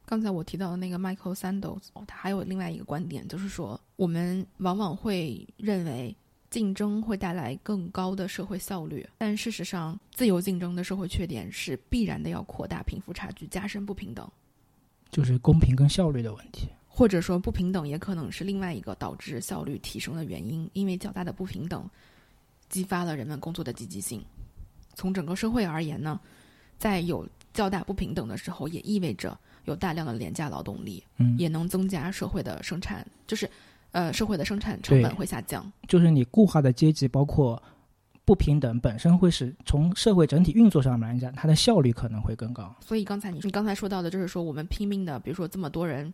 [0.07, 6.17] 刚才我提到的那个 Michael Sandels，他还有另外一个观点，就是说我们往往会认为
[6.55, 14.31] 竞争会带来更高的社会效率，但事实上，自由竞争的社会缺点是必然的要扩大贫富差距，加深不平等，
[15.11, 16.69] 就是公平跟效率的问题。
[16.87, 21.90] 或者说不平等也可能是另外一个导致效率提升的原因，因为较大的不平等
[22.69, 24.25] 激发了人们工作的积极性。
[24.95, 26.21] 从整个社会而言呢，
[26.79, 33.51] 在有较大不平等的时候，也意味着有大量的廉价劳动力，嗯，也能增加社会的生产，就是
[33.94, 35.64] 呃社会的生产成本会下降。
[35.88, 37.61] 就是你固化的阶级，包括
[38.24, 42.74] 不平等本身，会使从社会整体运作上面来讲，它的效率可能会更高。
[42.80, 46.12] 所以刚才你你刚才说到的，就是说我们拼命的，比如说这么多人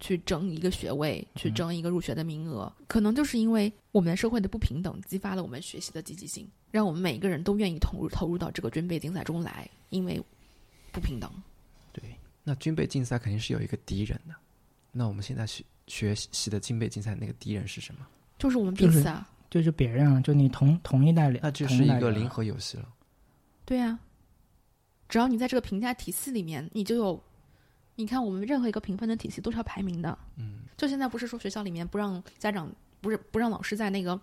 [0.00, 10.20] 去争一个学位，去嗯争一个入学的名额，可能就是因为我们的社会的不平等激发了我们学习的积极性，让我们每一个人都愿意投入投入到这个军备竞赛中来，因为
[10.90, 11.30] 不平等。
[11.92, 12.02] 对，
[12.42, 14.34] 那军备竞赛肯定是有一个敌人的。
[14.92, 18.06] 那我们现在学学习的金杯竞赛那个敌人是什么？
[18.38, 22.88] 就是我们彼此啊，就是别人啊，就你同同一代人，那就是一个零和游戏了。
[23.64, 23.98] 对呀、
[25.08, 27.22] 只要你在这个评价体系里面，你就有，
[27.96, 30.16] 你看我们任何一个评分的体系都是要排名的。
[30.36, 34.18] 嗯，就现在不是说学校里面不让家长，不是不让老师在那个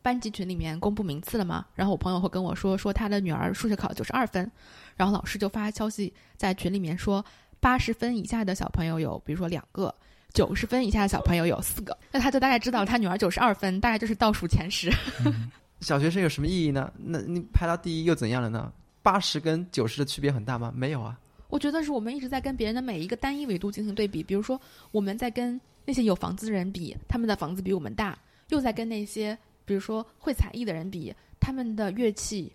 [0.00, 1.66] 班级群里面公布名次了吗？
[1.74, 4.50] 然后我朋友会跟我说，说他的女儿数学考九十二分，
[4.96, 7.24] 然后老师就发消息在群里面说，
[7.60, 9.94] 八十分以下的小朋友有，比如说两个。
[10.32, 14.90] 九十分以下的小朋友有四个，那他就大概知道他女儿九十二分，大概就是倒数前十。
[15.80, 16.92] 小学生有什么意义呢？
[16.96, 18.72] 那你排到第一又怎样了呢？
[19.02, 20.72] 八十跟九十的区别很大吗？
[20.74, 21.18] 没有啊。
[21.48, 24.58] 我觉得是我们一直在跟别人的每一个单一维度进行对比，比如说
[24.90, 28.16] 我们在跟那些有房子的人比，他们的房子比我们大；
[28.48, 32.50] 又在跟那些比如说会才艺的人比，他们的乐器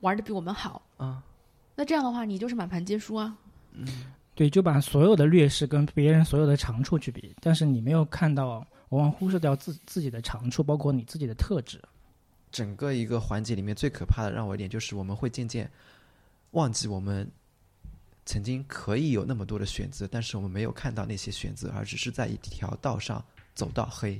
[0.00, 0.82] 玩的比我们好。
[0.96, 1.22] 啊，
[1.76, 3.36] 那这样的话，你就是满盘皆输啊！
[4.40, 11.78] 对，就把所有的劣势跟别人所有的长处去比，但是你没有看到，往往忽视掉自自己的长处，包括你自己的特质。
[12.50, 15.70] 整个一个环节里面最可怕的让我一点就是我们会渐渐
[16.52, 17.30] 忘记我们
[18.24, 23.22] 曾经可以有那么多的选择，但是我们没有看到那些选择，而只是在一条道上
[23.54, 24.18] 走到黑。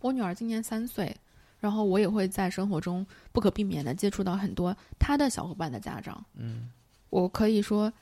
[0.00, 1.14] 我女儿今年三岁，
[1.58, 6.24] 然后我也会在生活中不可避免的接触到很多她的小伙伴的家长。
[6.32, 6.70] 嗯，
[7.10, 7.92] 我可以说，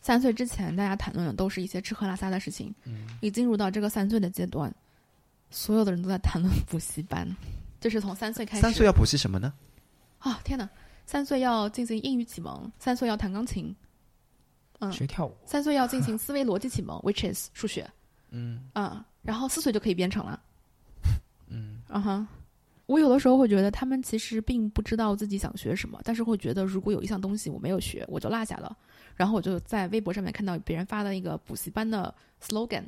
[0.00, 2.74] 三岁之前大家谈论的都是一些吃喝拉撒的事情。
[2.84, 4.74] 嗯，一进入到这个三岁的阶段，
[5.50, 7.28] 所有的人都在谈论补习班，
[7.80, 8.62] 就是从三岁开始。
[8.62, 9.52] 三岁要补习什么呢？
[10.18, 10.68] 啊，天哪！
[11.06, 13.74] 三岁要进行英语启蒙，三岁要弹钢琴，
[14.78, 17.90] 嗯，学跳舞，三岁要进行思维逻辑启蒙， which is 数学，
[18.30, 20.40] 嗯嗯，然后四岁就可以编程了，
[21.48, 22.28] 嗯，嗯哼。
[22.86, 28.76] 我有的时候会觉得他们其实并不知道自己想学什么，但是会觉得如果有一项东西我没有学，我就落下了。
[29.16, 32.84] 然后我就在微博上面看到别人发的一个补习班的 slogan，、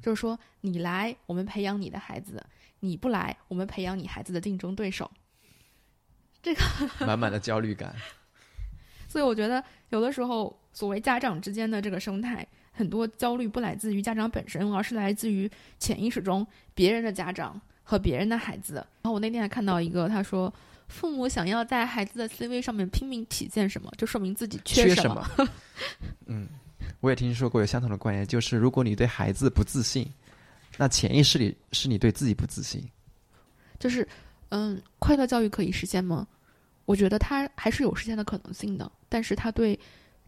[0.00, 2.38] 就是说你来，我们培养你的孩子；
[2.80, 5.10] 你不来，我们培养你孩子的竞争对手。
[6.42, 6.62] 这个
[7.06, 7.94] 满满的焦虑感。
[9.08, 18.74] 所以我觉得有的时候，所谓家长之间的这个生态，很多焦虑不来自于家长本身，而是来自于潜意识中别人的家长和别人的孩子。
[18.74, 20.52] 然后我那天还看到一个，他说。
[20.88, 25.26] 父母想要在孩子的 CV 上面拼命体现什么，就说明自己什缺什么。
[26.26, 26.48] 嗯，
[27.00, 30.06] 我也听说过有相同的观念，就是如果你对孩子不自信，
[30.76, 32.82] 那潜意识里是你对自己不自信。
[33.78, 34.06] 就是，
[34.50, 36.26] 嗯，快乐教育可以实现吗？
[36.84, 39.78] 我觉得它还是有实现的可能性的，但是它对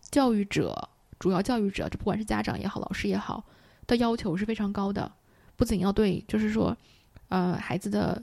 [0.00, 0.76] 教育者、
[1.18, 3.44] 主要教育者，就不管是家长也好，老师也好，
[3.86, 5.10] 的要求是非常高的。
[5.54, 6.76] 不仅要对，就是说，
[7.28, 8.22] 呃，孩子的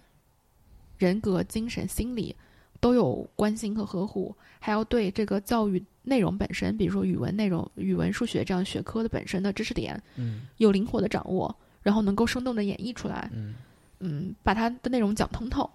[0.98, 2.36] 人格、精神、心理
[2.80, 13.56] 都有关心和呵护，还要对这个教育内容本身，比如说语文内容、语文、数学这样学科的本身的知识点，嗯有灵活的掌握，然后能够生动的演绎出来，嗯
[14.00, 15.70] 嗯，把它的内容讲通透。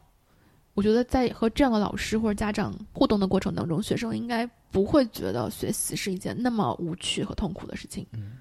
[0.74, 8.06] 我觉得在和这样的老师或者家长互动的过程当中，学生应该不会觉得学习是一件那么无趣和痛苦的事情。
[8.12, 8.32] 嗯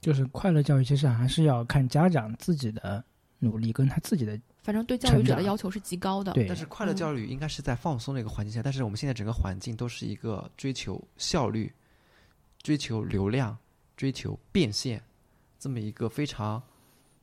[0.00, 3.04] 就是快乐教育，其实还是要看家长自己的
[3.38, 6.32] 努力跟他自己的反正对教育者的要求是极高的。
[6.32, 11.72] 对但是快乐教育应该是在放松的一个环境下，但是我们现在整个环境都是一个追求效率、
[12.62, 13.56] 追求流量、
[13.96, 15.02] 追求变现
[15.58, 16.62] 这么一个非常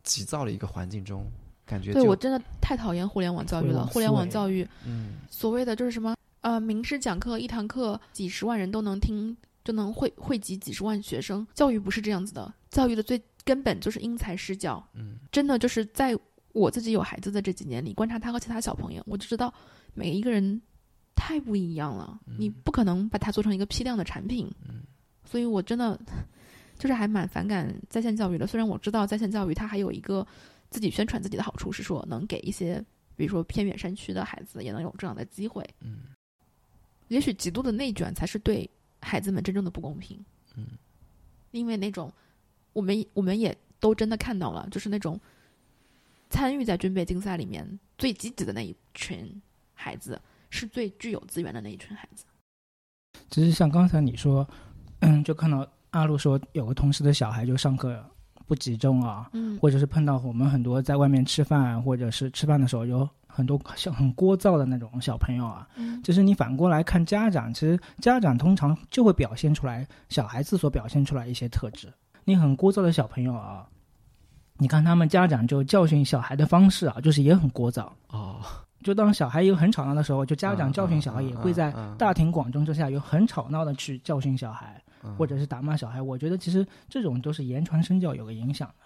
[0.04, 1.26] 急躁的一个环境中，
[1.66, 3.86] 感觉对我真的太讨厌互联网教育了。
[3.86, 11.46] 互互联网教育嗯所谓的就是什么呃，名师讲课一堂课几十万人都能听，就能汇汇集几十万学生。
[11.54, 14.82] 教育不是这样子的，教育的最根本就是因材施教。
[14.94, 16.18] 嗯真的就是在
[16.58, 19.54] 我自己有孩子的这几年里，观察他和其他小朋友，我就知道
[19.94, 20.62] 每一个人
[21.16, 24.50] 太不一样了，你不可能把它做成一个批量的产品。
[24.68, 24.82] 嗯
[25.24, 26.00] 所以我真的
[26.80, 28.48] 就是还蛮反感在线教育的。
[28.48, 30.26] 虽然我知道在线教育它还有一个
[30.70, 32.82] 自己宣传自己的好处，是说能给一些
[33.18, 35.62] 比如说偏远山区的孩子也能有这样的机会。
[35.82, 36.16] 嗯
[37.10, 38.70] 也许极度的内卷才是对
[39.02, 40.18] 孩子们真正的不公平。
[40.56, 40.66] 嗯，
[41.52, 42.10] 因为那种
[42.72, 45.20] 我们我们也都真的看到了，就是那种
[46.30, 49.42] 参与在军备竞赛里面最积极的那一群
[49.74, 52.26] 孩子，是最具有资源的那一群孩子。
[53.30, 54.48] 其实像刚才你说，
[55.00, 58.04] 嗯，就看到阿路说有个同事的小孩就上课
[58.46, 65.68] 不集中啊，嗯，或者是碰到我们很多在外面吃饭，或者是吃饭的时候有很多像很聒噪的那种小朋友啊。
[65.76, 71.92] 嗯就是你反过来看家长，其实家长通常就会表现出来小孩子所表现出来一些特质。
[72.24, 73.68] 你很聒噪的小朋友啊，
[74.58, 77.90] 你看他们家长就教训小孩的方式啊，就是也很聒噪。
[78.10, 78.42] 哦
[78.84, 86.02] 就当小孩有很吵闹的时候，就家长嗯教训小孩嗯也会在大庭广众之下有很吵闹的去教训小孩，嗯或者是打骂小孩。
[86.02, 88.86] 我觉得其实这种都是言传身教有个影响的。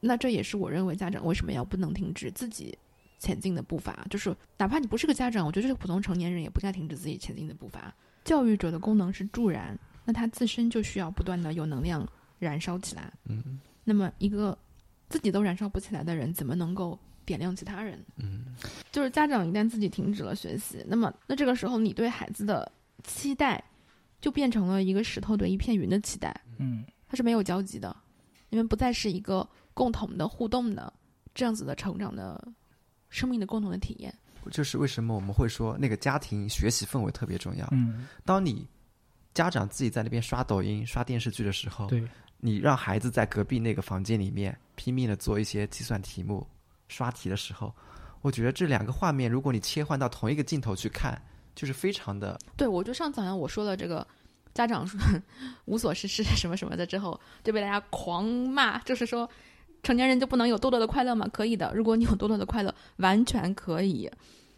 [0.00, 2.76] 那这也是我认为家长为什么要不能停止自己
[3.18, 7.92] 前进的步伐，就是哪怕你不是个家长，我觉得这个普通成年人也不应该停止自己前进的步伐。
[8.24, 12.06] 教育者的功能是助燃，那他自身就需要不断的有能量
[12.38, 13.12] 燃烧起来。
[13.26, 14.56] 嗯那么一个
[15.12, 18.02] 自己都燃烧不起来的人，怎么能够点亮其他人？
[18.16, 18.46] 嗯
[18.90, 22.72] 就是家长一旦自己停止了学习，那么那这个时候你对孩子的
[23.04, 23.62] 期待
[24.22, 27.94] 就变成了一个石头对一片云的期待，嗯，它是没有交集的，
[28.48, 30.90] 你们不再是一个共同的互动的
[31.34, 32.42] 这样子的成长的
[33.10, 34.14] 生命的共同的体验。
[34.50, 37.68] 就是为什么我们会说那个家庭学习氛围特别重要。
[37.70, 38.66] 嗯，当你
[39.34, 42.02] 家长自己在那边刷抖音、刷电视剧的时候，对，
[42.44, 46.44] 你让孩子在隔壁那个房间里面拼命的做一些计算题目、
[46.88, 47.72] 刷题的时候，
[48.20, 51.16] 我觉得这两个画面，如果你切换到同一个镜头去看，
[51.54, 54.04] 就是非常的对，我就上次好像我说了这个
[54.52, 54.84] 家长
[55.66, 59.30] 无所事事什么什么的之后，就被大家狂骂，就是说
[59.84, 61.28] 成年人就不能有多多的快乐吗？
[61.32, 64.10] 可以的，如果你有多多的快乐，完全可以。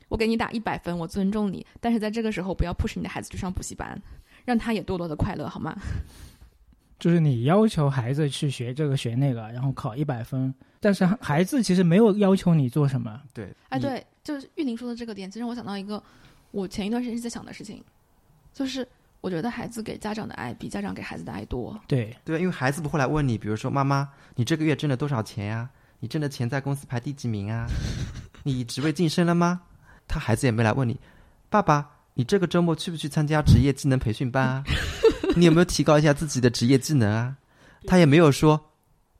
[0.08, 4.00] 我给你打一百分，我尊重你，但是在这个时候不要 push 你的孩子去上补习班，
[4.44, 5.76] 让他也多多的快乐，好吗？
[7.04, 13.20] 就是你要求孩子去学这个学那个，然后考一百分，但是孩子其实没有要求你做什么。
[13.34, 13.54] 对。
[13.68, 16.02] 哎，对，就是玉宁说的这个点，其实我想到一个
[16.50, 17.84] 我前一段时间在想的事情，
[18.54, 18.88] 就是
[19.20, 21.78] 我觉得孩子给家长的爱比家长给孩子的爱多。
[21.86, 25.68] 对，对，因为孩子不会来问你，比如说妈妈，你这个月挣了多少钱呀？
[26.00, 27.66] 你挣的钱在公司排第几名啊？
[28.44, 29.60] 你职位晋升了吗？
[30.08, 30.98] 他孩子也没来问你，
[31.50, 34.64] 爸爸，你这个周末去不去参加职业技能培训班啊？
[35.36, 37.36] 你有没有提高一下自己的职业技能啊？
[37.86, 38.70] 他也没有说，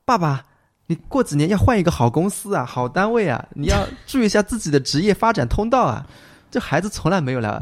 [0.04, 0.46] 爸爸，
[0.86, 6.06] 你过几年要换一个好公司啊，好单位啊，你要注意一下自己的职业发展通道啊。
[6.50, 7.60] 这孩子从来没有来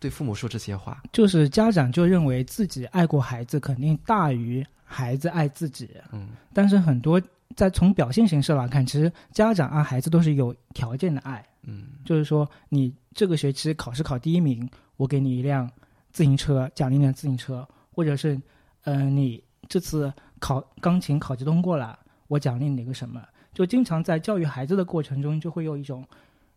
[0.00, 1.00] 对父母说这些话。
[1.12, 5.88] 就是家长就认为自己爱过孩子，肯定大于孩子爱自己。
[6.12, 7.22] 嗯但是很多
[7.54, 15.68] 在从表现形式来看，其实家长爱孩子都是有条件的爱，嗯就是说你这个学期考试考第一名，我给你一辆
[16.12, 18.40] 自行车，奖励你辆自行车，或者是，
[18.84, 21.98] 呃，你这次考钢琴考级通过了，
[22.28, 23.20] 我奖励你个什么？
[23.52, 26.06] 就经常在教育孩子的过程中，就会有一种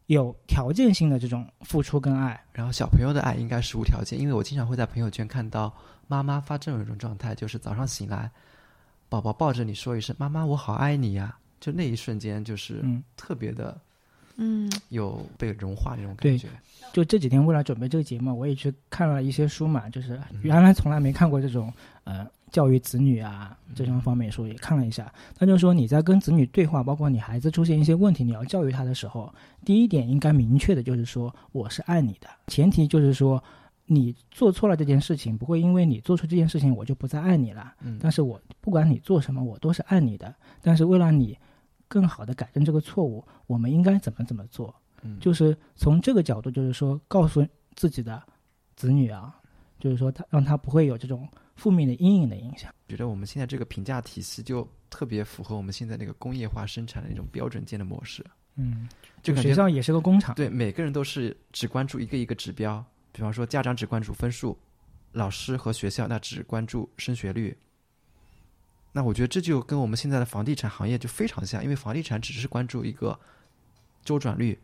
[0.05, 2.39] 有条件性的这种付出跟爱。
[2.53, 5.75] 然后小朋友的爱应该是无条件，因为我经常会在朋友圈看到
[6.07, 8.29] 妈妈发这种一种状态，就是早上醒来，
[9.09, 13.75] 宝宝抱着你说一声“妈妈，我好爱你呀”，就那一瞬间就是嗯，特别的
[14.43, 16.47] 嗯有被融化那种感觉。
[16.91, 21.71] 就这几天为了准备这个节目，我也去看了一些书嘛，就是嗯原来从来没看过这种
[22.03, 25.13] 呃教育子女啊这种方面的书，也看了一下。
[25.37, 29.33] 他就说你在跟子女对话，包括你孩子出现一些问题，你要教育他的时候，
[29.63, 33.41] 第一点应该明确的就是说我是爱你的，前提就是说
[33.85, 37.73] 你做错了这件事情，不会因为你做出这件事情我就不再爱你了。
[37.81, 40.33] 嗯，但是我不管你做什么，我都是爱你的。
[40.61, 41.37] 但是为了你
[41.91, 44.73] 更好的改正这个错误，我们应该怎么怎么做？
[45.03, 48.23] 嗯就是从这个角度，就是说告诉自己的
[48.77, 49.35] 子女啊，
[49.77, 51.27] 就是说他让他不会有这种
[51.57, 52.73] 负面的阴影的影响。
[52.87, 58.25] 觉得我们现在这个评价体系就特别符合我们现在那个工业化生产的那种标准件的模式，
[58.55, 58.87] 嗯，
[59.21, 60.33] 就感觉学校也是个工厂。
[60.35, 62.81] 对每个人都是只关注一个一个指标，
[63.11, 64.57] 比方说家长只关注分数，
[65.11, 67.57] 老师和学校那只关注升学率。
[68.91, 73.17] 那我觉得这就跟我们现在的房地产行业就非常像，因为房地产只是关注一个
[74.03, 74.59] 周转率，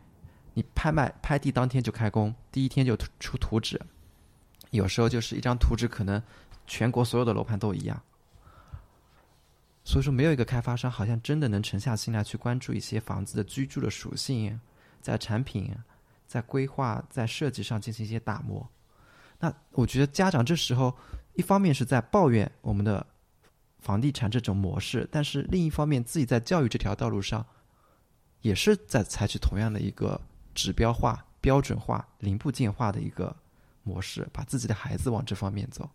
[0.53, 3.79] 你拍卖拍地当天就开工，第一天就出图纸，
[4.71, 6.21] 有时候就是一张图纸可能
[6.65, 8.01] 全国所有的楼盘都一样。
[9.85, 14.59] 所以说，没有一个开发商好像真的能沉下心来去关注一些房子的居住的属性，
[14.99, 15.73] 在产品、
[16.27, 18.67] 在规划、在设计上进行一些打磨。
[19.39, 20.93] 那我觉得家长这时候
[21.35, 23.07] 一方面是在抱怨我们的
[23.87, 27.45] 房地产这种模式，但是另一方面自己在教育这条道路上，
[28.41, 30.19] 也是在采取同样的一个
[30.53, 33.33] 指标化、标准化、零部件化的一个
[33.83, 35.89] 模式，把自己的孩子往这方面走。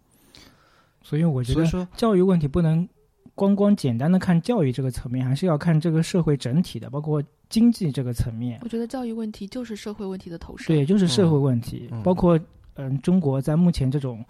[1.03, 2.89] 所以我觉得说，教育问题不能
[3.35, 8.59] 光光简单的看教育这个层面，还是要看这个社会整体的，包括经济这个层面。
[8.63, 10.69] 我觉得教育问题就是社会问题的投射。
[10.69, 12.41] 对，就是社会问题，包括
[12.77, 14.25] 嗯、中国在目前这种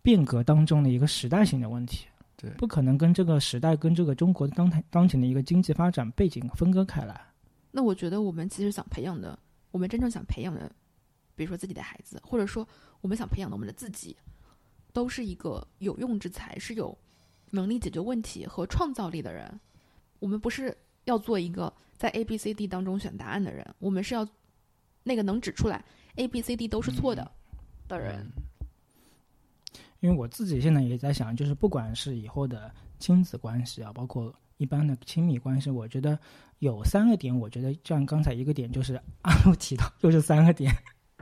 [0.00, 2.06] 变革当中的一个时代性的问题，
[2.40, 7.20] 对不可能跟这个时代跟这个中国当台当前的一个经济发展背景分割开来。
[7.70, 9.38] 那我觉得我们其实想培养的，
[9.70, 10.70] 我们真正想培养的，
[11.34, 12.66] 比如说自己的孩子，或者说
[13.00, 14.16] 我们想培养的我们的自己，
[14.92, 16.96] 都是一个有用之才，是有
[17.50, 19.60] 能力解决问题和创造力的人。
[20.18, 24.26] 我们不是要做一个在 A、B、C、D 当中选答案的人，我们是要
[25.02, 25.84] 那个能指出来
[26.16, 27.30] A、B、C、D 都是错的、
[27.86, 28.26] 的人。
[30.00, 36.18] 因为我自己现在也在想，就是不管是以后的亲子关系啊，包括一般的亲密关系，我觉得
[36.58, 40.72] 有三个点，我觉得像刚才一个点就是 阿路提到，就是三个点，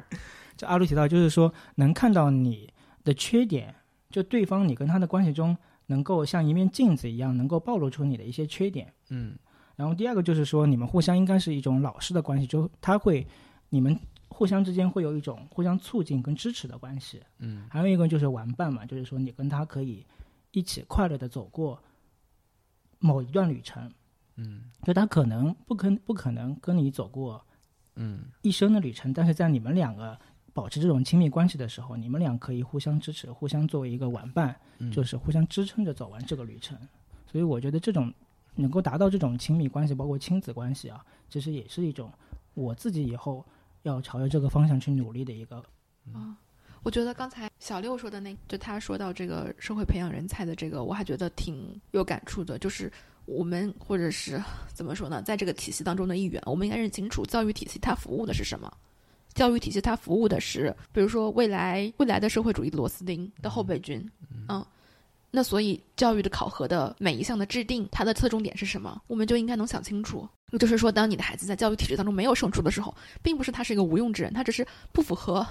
[0.57, 2.73] 就阿路提到就是说能看到你
[3.05, 3.75] 的缺点，
[4.11, 5.57] 就对方你跟他的关系中
[5.87, 8.93] 能够像一面镜子一样，能够暴露出你的一些缺点。
[9.11, 9.37] 嗯
[9.77, 13.25] 然后第二个就是说，你们互相应该是一种老师的关系，就他会，
[13.69, 13.97] 你们
[14.39, 17.21] 互相之间会有一种互相促进跟支持的关系。
[17.41, 20.07] 嗯还有一个就是玩伴嘛，就是说你跟他可以
[20.53, 21.83] 一起快乐的走过
[23.01, 23.93] 某一段旅程，
[24.37, 27.45] 嗯就他可能不可不可能跟你走过
[27.97, 30.17] 嗯一生的旅程，但是在你们两个
[30.53, 36.79] 保持这种亲密关系的时候，你们俩可以互相支持，互相作为一个玩伴，嗯，就是互相支撑着走完这个旅程。
[37.27, 38.15] 所以我觉得这种
[38.55, 42.13] 能够达到这种亲密关系，包括亲子关系啊，其实也是一种
[42.55, 43.45] 我自己以后
[43.89, 45.57] 要朝着这个方向去努力的一个
[46.13, 46.37] 啊，
[46.83, 52.59] 我觉得刚才小六说的那，就他说到这个社会培养人才的这个，我还觉得挺有感触的。
[52.59, 52.93] 就是
[53.25, 58.73] 我们或者是怎么说呢，在这个体系当中的一员，我们应该认清楚教育体系它服务的是什么。
[59.35, 64.05] 教育体系它服务的是，比如说未来未来的社会主义螺丝钉的后备军，
[64.49, 64.65] 嗯，
[65.31, 70.29] 那所以教育的考核的每一项的制定，它的侧重点是什么，我们就应该能想清楚。
[70.59, 75.47] 就是说，当你的孩子在教育体制当中没有胜出的时候，并不是他是一个无用之人，他只是不符合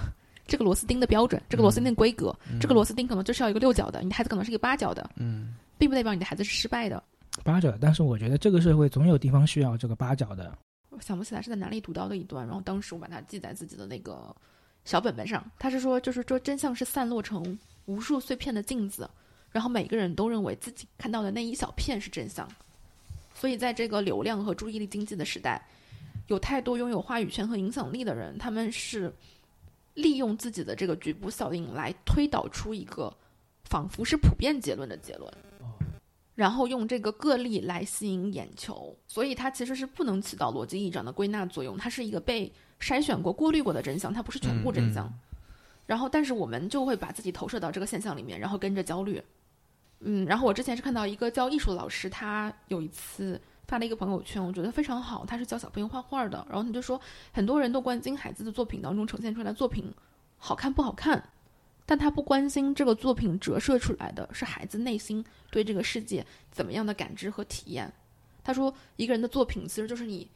[0.47, 7.03] 这个螺丝钉的标准，这个螺丝钉的规格，这个螺丝钉可能就是要一个六角的，你的孩子可能是一个八角的，嗯并不代表你的孩子是失败的。
[7.43, 7.71] 八角。
[7.80, 10.57] 但是我觉得这个社会总有地方需要这个八角的。
[10.89, 14.36] 我想不起来是在哪里读到的一段，然后当时我把它记在自己的那个
[14.86, 15.45] 小本本上。
[15.59, 19.07] 他是说，就是说真相是散落成无数碎片的镜子，
[19.57, 22.47] 然后每个人都认为自己看到的那一小片是真相。
[23.33, 25.59] 所以在这个流量和注意力经济的时代，
[26.27, 29.11] 有太多拥有话语权和影响力的人，他们是
[29.95, 33.11] 利用自己的这个局部效应来推导出一个
[33.63, 35.33] 仿佛是普遍结论的结论。
[36.35, 45.07] 然后用这个个例来吸引眼球，所以它其实是不能起到逻辑意义上的归纳作用，它是一个被筛选过、过滤过的真相，它不是全部真相。
[45.07, 45.19] 嗯
[45.87, 49.23] 然后，但是我们就会把自己投射到这个现象里面，然后跟着焦虑。
[49.99, 57.01] 嗯，然后我之前是看到一个教艺术的老师，他有一次发了一个朋友圈，我觉得非常好，他是教小朋友画画的，然后他就说，
[57.33, 59.91] 很多人都关心孩子的作品当中呈现出来的作品
[60.37, 61.29] 好看不好看，
[61.85, 67.91] 但他不关心这个作品折射出来的是孩子内心对这个世界怎么样的感知和体验。
[68.43, 70.29] 他说，一个人的作品其实就是你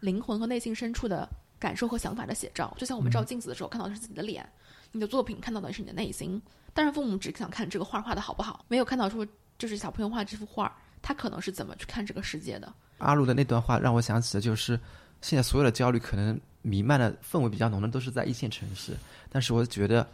[0.00, 1.26] 灵魂和内心深处的
[1.58, 2.74] 感受和想法的写照。
[2.76, 4.46] 就像我们照镜子的时候看到的是自己的脸，
[4.94, 6.40] 你的作品看到的是你的内心。
[6.72, 9.26] 但是父母只想看这个画画的好不好，没有看到说
[9.58, 12.72] 就是小朋友画这幅画，他可能是怎么去看这个世界的。
[12.98, 14.78] 阿鲁的那段话让我想起的就是，
[15.20, 18.96] 现在所有的焦虑可能弥漫的氛围比较浓的都是在一线城市，
[19.28, 20.08] 但是我觉得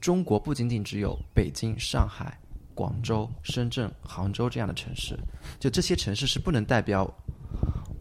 [0.00, 2.38] 中国不仅仅只有北京、上海。
[2.74, 5.14] 广州、深圳、杭州这样的城市，
[5.60, 7.06] 就这些城市是不能代表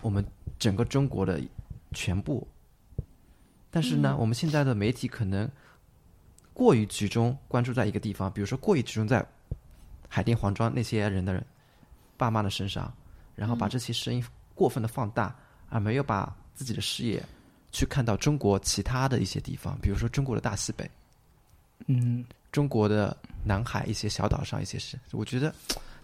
[0.01, 0.25] 我们
[0.57, 1.41] 整个中国的
[1.91, 2.47] 全部。
[3.69, 5.47] 但是呢，我们现在的媒体可能
[6.53, 9.25] 过于集中关注在一个地方，比如说过于集中在
[10.07, 11.45] 海淀黄庄那些人的人
[12.17, 12.93] 爸妈的身上，
[13.35, 14.23] 然后把这些声音
[14.53, 15.35] 过分的放大，
[15.69, 17.23] 而没有把自己的视野
[17.71, 20.89] 去看到中国其他的一些地方，比如说中国的大西北。
[21.87, 22.25] 嗯。
[22.51, 25.55] 中国的南海一些小岛上一些事，我觉得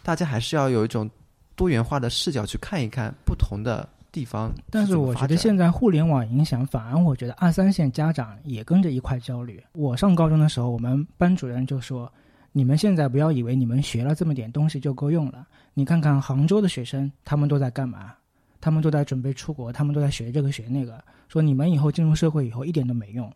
[0.01, 1.11] 大家还是要有一种
[1.57, 3.85] 多元化的视角去看一看不同的
[4.17, 4.51] 地方。
[4.71, 9.63] 但是我觉得现在互联网影响，反而我觉得二三线家长也跟着一块焦虑。
[9.73, 12.11] 我上高中的时候，我们班主任就说
[12.51, 15.45] ：“你们现在不要以为你们学了这么点东西就够用了。
[15.75, 18.15] 你看看杭州的学生，他们都在干嘛？
[18.59, 21.03] 他们都在准备出国，他们都在学这个学那个。
[21.27, 23.31] 说你们以后进入社会以后一点都没用。”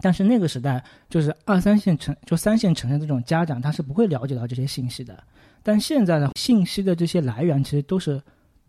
[0.00, 5.22] 但是那个时代，就是二三线城，就三线城市这种家长，他是不会了解到这些信息的。
[5.62, 8.20] 但现在的信息的这些来源，其实都是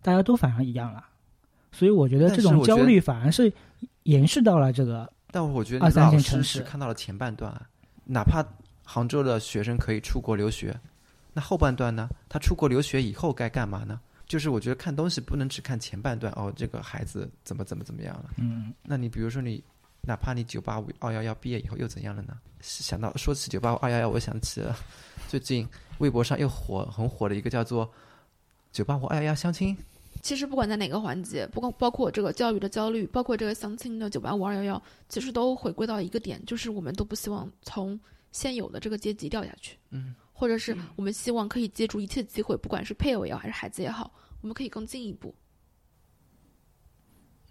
[0.03, 1.03] 大家都反而一样了。
[1.71, 3.51] 所以我觉得这种焦虑反而是
[4.03, 5.11] 延续到了这个。
[5.31, 7.51] 但我觉得二三线城市看到了前半段，
[8.05, 8.45] 哪怕
[8.83, 10.79] 杭州的学生可以出国留学，
[11.33, 12.07] 那后半段呢？
[12.29, 13.99] 他出国留学以后该干嘛呢？
[14.27, 18.25] 就是我觉得看东西不能只看前半段哦，这个孩子怎么怎么怎么样了。
[18.37, 18.73] 嗯。
[18.83, 19.63] 那你比如说你。
[20.05, 22.37] 哪怕你九八五二幺幺毕业以后又怎样了呢？
[22.59, 24.75] 想到说起九八五二幺幺，我想起了
[25.29, 25.65] 最近
[25.99, 27.89] 微博上又火很火的一个叫做
[28.73, 29.73] “九八五二幺幺相亲”。
[30.23, 37.99] 其实不管在哪个环节，不光包括这个教育的焦虑，包括这个相亲的九八五二幺幺，其实都回归到一个点，就是我们都不希望从
[38.31, 39.77] 现有的这个阶级掉下去。
[39.91, 44.09] 嗯，或者是我们希望可以借助一切机会，不管是配偶也好，还是孩子也好，
[44.39, 45.35] 我们可以更进一步。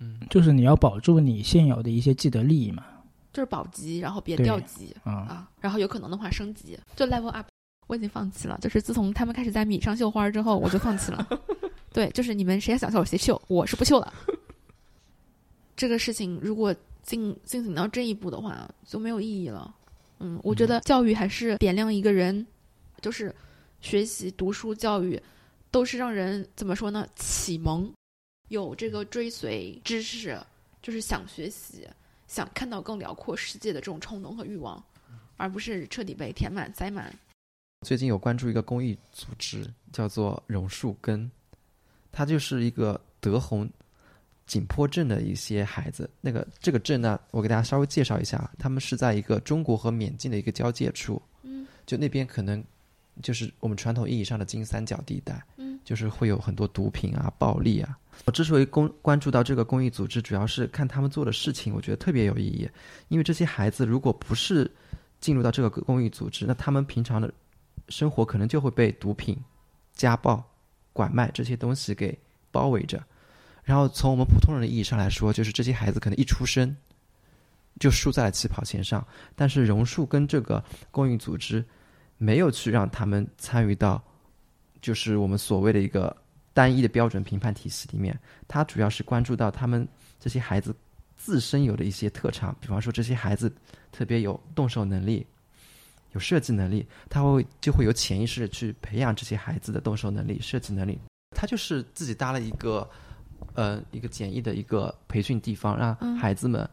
[0.00, 2.86] 嗯，就是你要保住你现有的一些既得利益嘛，
[3.34, 7.46] 就是保级，然后别掉级啊啊，然后有可能的话升级，就 level up。
[7.86, 11.28] 我已经放弃了，就是自从他们开始在米上绣花之后，我就放弃了。
[11.92, 14.12] 对，就是你们谁想秀谁秀，我是不秀了。
[15.76, 19.74] 这个事情如果进进行到这一步的话，就没有意义了。
[20.20, 22.46] 嗯，我觉得教育还是点亮一个人，
[23.00, 23.34] 就是
[23.80, 25.20] 学习、读书、教育，
[25.70, 27.06] 都是让人怎么说呢？
[27.16, 27.92] 启蒙。
[28.48, 30.38] 有这个追随知识，
[30.82, 31.88] 就是想学习、
[32.28, 34.82] 想看到更辽阔世界的这种冲动和欲望，
[35.36, 37.12] 而不是彻底被填满塞满。
[37.86, 41.28] 最近有关注一个公益组织，叫做榕树根，
[42.12, 43.68] 它就是一个德宏
[44.46, 46.08] 景颇镇的一些孩子。
[46.20, 52.62] 那个这个镇呢，我给大家稍微介绍一下，他们是在一个中国和缅甸的一个交界处，嗯，就那边可能
[53.22, 57.98] 就是我们传统意义上的金三角地带，嗯，就是会有很多毒品啊、暴力啊。
[58.26, 62.68] 我之所以公关注到这个公益组织，主要是看他们做的事情，我觉得特别有意义。
[63.08, 64.70] 因为这些孩子如果不是
[65.18, 67.32] 进入到这个公益组织，那他们平常的
[67.88, 69.36] 生活可能就会被毒品、
[69.94, 70.44] 家暴、
[70.92, 72.18] 拐卖这些东西给
[72.50, 73.02] 包围着。
[73.64, 76.76] 然后从我们普通人的意义上来说，就是这些孩子可能一出生
[77.78, 79.06] 就输在了起跑线上。
[79.34, 81.64] 但是榕树跟这个公益组织
[82.18, 84.02] 没有去让他们参与到，
[84.80, 86.16] 就是我们所谓的一个。
[86.54, 88.14] 单一的标准评判体系里面，
[88.46, 89.88] 它主要是关注到他们
[90.20, 90.76] 这些孩子
[91.16, 93.50] 自身有的一些特长，比方说这些孩子
[93.90, 95.26] 特别有动手能力、
[96.12, 100.98] 有设计能力，他会就会有潜意识去培养这些孩子的动手能力、设计能力。
[101.34, 102.88] 他就是自己搭了一个
[103.54, 106.68] 呃一个简易的一个培训地方，让孩子们。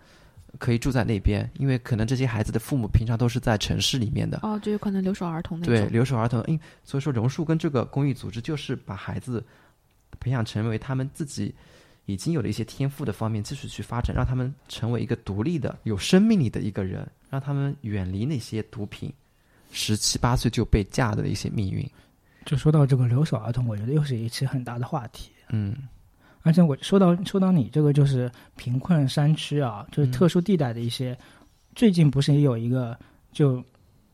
[0.58, 4.40] 可以住在那边，因为可能这些孩子的父母平常都是在城市里面的。
[4.42, 5.76] 哦，就有可能留守儿童那种。
[5.76, 9.46] 对，留守儿童，因所以说榕树跟这个公益组织就是把孩子
[10.20, 11.54] 培养成为他们自己
[12.08, 19.14] 已经有的一些天赋的方面继续去发展，让他们成为一个独立的、有生命力的一个人，让他们远离那些毒品，
[19.72, 21.88] 十七八岁就被嫁的一些命运。
[22.46, 25.32] 就说到这个留守儿童，我觉得又是一期很大的话题。
[25.50, 25.76] 嗯。
[26.42, 31.16] 而且我说到说到你这个就是贫困山区啊，就是特殊地带的一些，
[31.76, 32.98] 最近不是也有一个
[33.34, 33.62] 就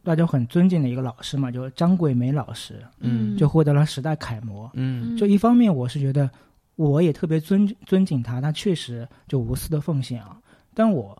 [0.04, 6.30] 大家很尊敬的一个老师嘛，就张桂梅老师，嗯，就获得了时代楷模，嗯，就一方面我是觉得
[6.78, 10.36] 我也特别尊尊敬他，他确实就无私的奉献啊，
[10.74, 11.16] 但我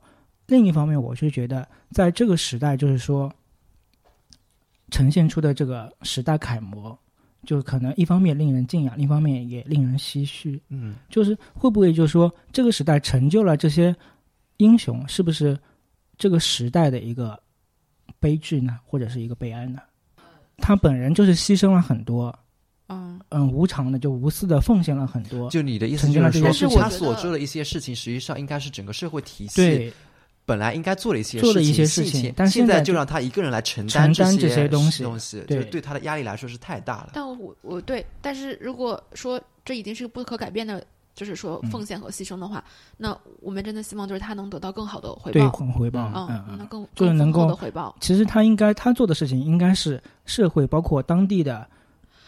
[0.48, 3.32] 另一方面我是觉得在这个时代，就是说
[4.96, 6.98] 呈现出的这个时代楷模。
[7.46, 10.60] 就可能一方面令人敬仰，另一方面也令人唏嘘。
[10.70, 13.96] 嗯，就是会不会就是说这个时代成就了这些
[14.58, 15.56] 英雄，是不是
[16.18, 17.40] 这个时代的一个
[18.20, 19.80] 悲剧呢，或者是一个悲哀呢？
[20.58, 22.36] 他本人就是牺牲了很多，
[22.88, 25.48] 嗯，嗯，无偿的就无私的奉献了很多。
[25.52, 29.94] 就你的意思成就是说，他所做的一些事情，实际上应该是整个社会体系对，
[30.46, 37.10] 本来应该做的一些做的一事情些事情现但现在就让他一个人来承担这些东西东西，对就对他的压力来说是太大了。
[37.14, 40.86] 但我我对，但是如果说这已经是不可改变的，
[41.16, 42.64] 就是说嗯奉献和牺牲的话，
[42.98, 46.58] 那我们真的希望就是他能得到更好的回对报，回回报，嗯，嗯嗯。
[46.60, 47.96] 那更就是能够的回报。
[48.00, 51.68] 其实他应该他做的事情应该是社会包括当地的，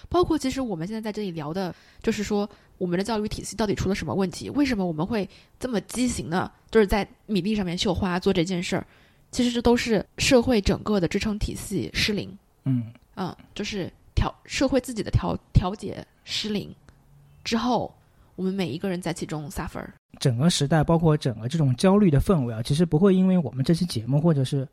[0.10, 4.50] 包括其实我们现在在这里聊的，就是说我们的教育体系到底出了什么问题？
[4.52, 5.28] 为什么我们会
[5.60, 8.86] 这么畸形呢，就是在米粒上面绣花做这件事儿？
[9.30, 16.74] 其实这都是社会整个的支撑体系失灵，嗯，嗯，就是调社会自己的调调节失灵
[17.44, 17.94] 之后，
[18.36, 19.86] 我们每一个人在其中 suffer。
[20.20, 24.68] 整个时代包括整个这种焦虑的氛围啊，其实不会因为我们这期节目或者是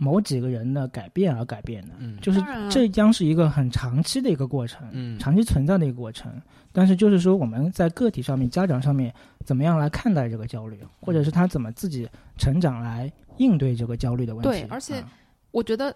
[0.00, 6.32] 某几个人的改变而改变的，嗯就是这将是一个很长期的一个过程，嗯长期存在的一个过程。
[6.72, 9.12] 但是就是说我们在个体上面、家长上面
[9.44, 14.48] 怎么样来看待这个焦虑，或者是他怎么自己成长来应对这个焦虑的问题。
[14.48, 15.12] 对而且啊
[15.50, 15.94] 我觉得，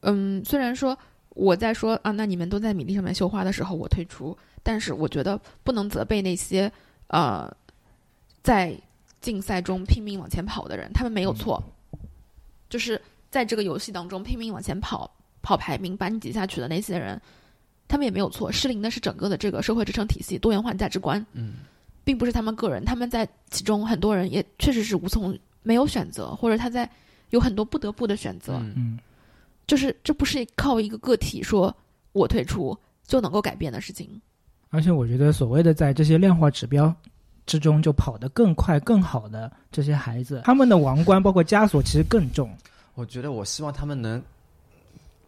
[0.00, 0.98] 嗯，虽然说
[1.30, 6.70] 我在说啊，那你们都在米粒上面绣花的时候，我退出，但是我觉得不能责备那些
[7.06, 7.48] 呃
[8.42, 8.76] 在
[9.20, 11.62] 竞赛中拼命往前跑的人，他们没有错，
[12.68, 13.00] 就是
[13.30, 15.10] 在这个游戏当中拼命往前跑，
[15.42, 17.20] 跑排名把你挤下去的那些人，
[17.86, 21.54] 他们也没有错，失灵的是整个的这个社会支撑体系、多元化价值观，嗯
[22.04, 26.88] 并不是他们个人，他们在其中很多人也确实是无从没有选择，或者他在
[27.30, 28.98] 有很多不得不的选择，嗯嗯，
[29.66, 31.74] 就是这不是靠一个个体说
[32.12, 32.74] 我退出
[33.06, 34.20] 就能够改变的事情。
[34.70, 36.94] 而且我觉得所谓的在这些量化指标
[37.48, 42.54] 之中就跑得更快、更好的这些孩子，他们的王冠包括枷锁其实更重。
[42.94, 44.22] 我觉得我希望他们能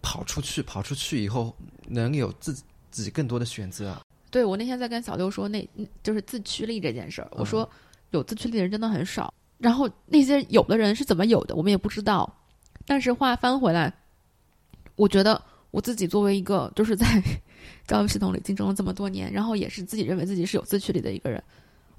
[0.02, 1.52] 跑出去，跑出去以后
[1.88, 3.96] 能有自己自己更多的选择。
[4.30, 5.66] 对我那天在跟小六说那，
[6.02, 7.68] 就是自驱力这件事儿，我说
[8.10, 12.30] 有自驱力的人真的很少，然后那些有的人是怎么有的，我们也不知道。
[12.86, 13.92] 但是话翻回来，
[14.96, 15.40] 我觉得
[15.70, 17.06] 我自己作为一个就是在
[17.88, 21.42] 教育系统里竞争了这么多年，然后也是自己认为自己是有自驱力的一个人，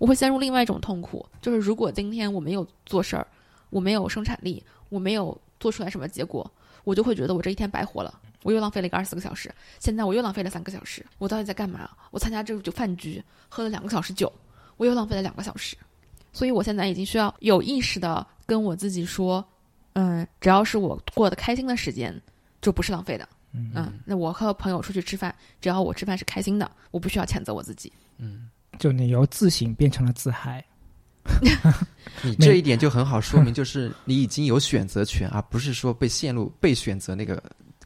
[0.01, 3.27] 我会陷入另外一种痛苦，就是如果今天我没有做事儿，
[3.69, 6.51] 我没有生产力，我没有做出来什么结果，
[6.83, 11.87] 我就会觉得我这一天白活了，我又浪费了一个二十四个小时，现在我又浪费了三个小时，我到底在干嘛？
[12.09, 14.33] 我参加这个酒饭局，喝了两个小时酒，
[14.77, 15.77] 我又浪费了两个小时，
[16.33, 19.45] 所以我现在已经需要有意识的跟我自己说，
[19.93, 22.19] 嗯，只要是我过得开心的时间，
[22.59, 23.29] 就不是浪费的。
[23.53, 27.93] 嗯嗯，那我和朋友出去吃饭，只要我吃饭是开心的，我不需要谴责我自己。
[28.17, 28.49] 嗯，
[28.79, 30.63] 就你由自省变成了自嗨。
[32.23, 37.41] 你这一点就很好说明，就是你已经有选择权，而不是说被陷入被选择那个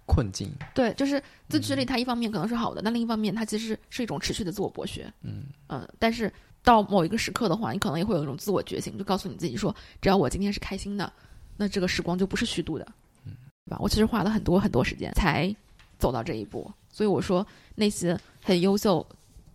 [0.06, 0.50] 困境。
[0.74, 5.12] 对，就是自驱力，它一方面可能是好的，但另一方面它其实是一种持续的自我剥削。
[5.22, 6.32] 嗯嗯，但是
[6.64, 11.12] 到某一个时刻的话，你可能也会有一种自我觉醒，就告诉你自己说，只要我今天是开心的，
[11.58, 12.88] 那这个时光就不是虚度的，
[13.26, 13.34] 嗯，
[13.66, 13.78] 对吧？
[13.82, 15.54] 我其实花了很多很多时间才
[16.00, 19.06] 走到这一步，所以我说那些很优秀、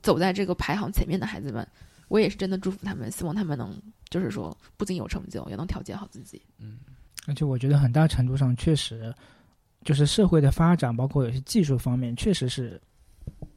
[0.03, 1.67] 走在这个排行前面的孩子们，
[2.09, 3.75] 我也是真的祝福他们，希望他们能
[4.09, 6.41] 就是说不仅有成就，也能调节好自己。
[6.59, 6.79] 嗯
[7.27, 9.15] 而且我觉得很大程度上确实，
[9.85, 12.81] 就是社会的发展，包括有些技术方面，确实是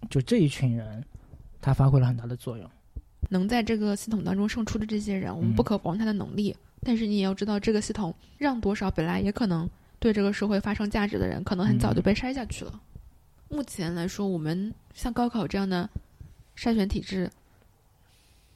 [0.10, 1.04] 就这一群人，
[1.62, 2.70] 他发挥了很大的作用。
[3.30, 9.68] 能在这个系统当中胜出的这些人，我们嗯不可否认他的能力，但是你也要知道，这个系统让多少本来也可能
[9.98, 12.80] 对这个社会发生价值的人，可能很早就被筛下去了。
[13.48, 15.90] 目前来说，我们像高考这样的
[16.56, 17.30] 筛选体制，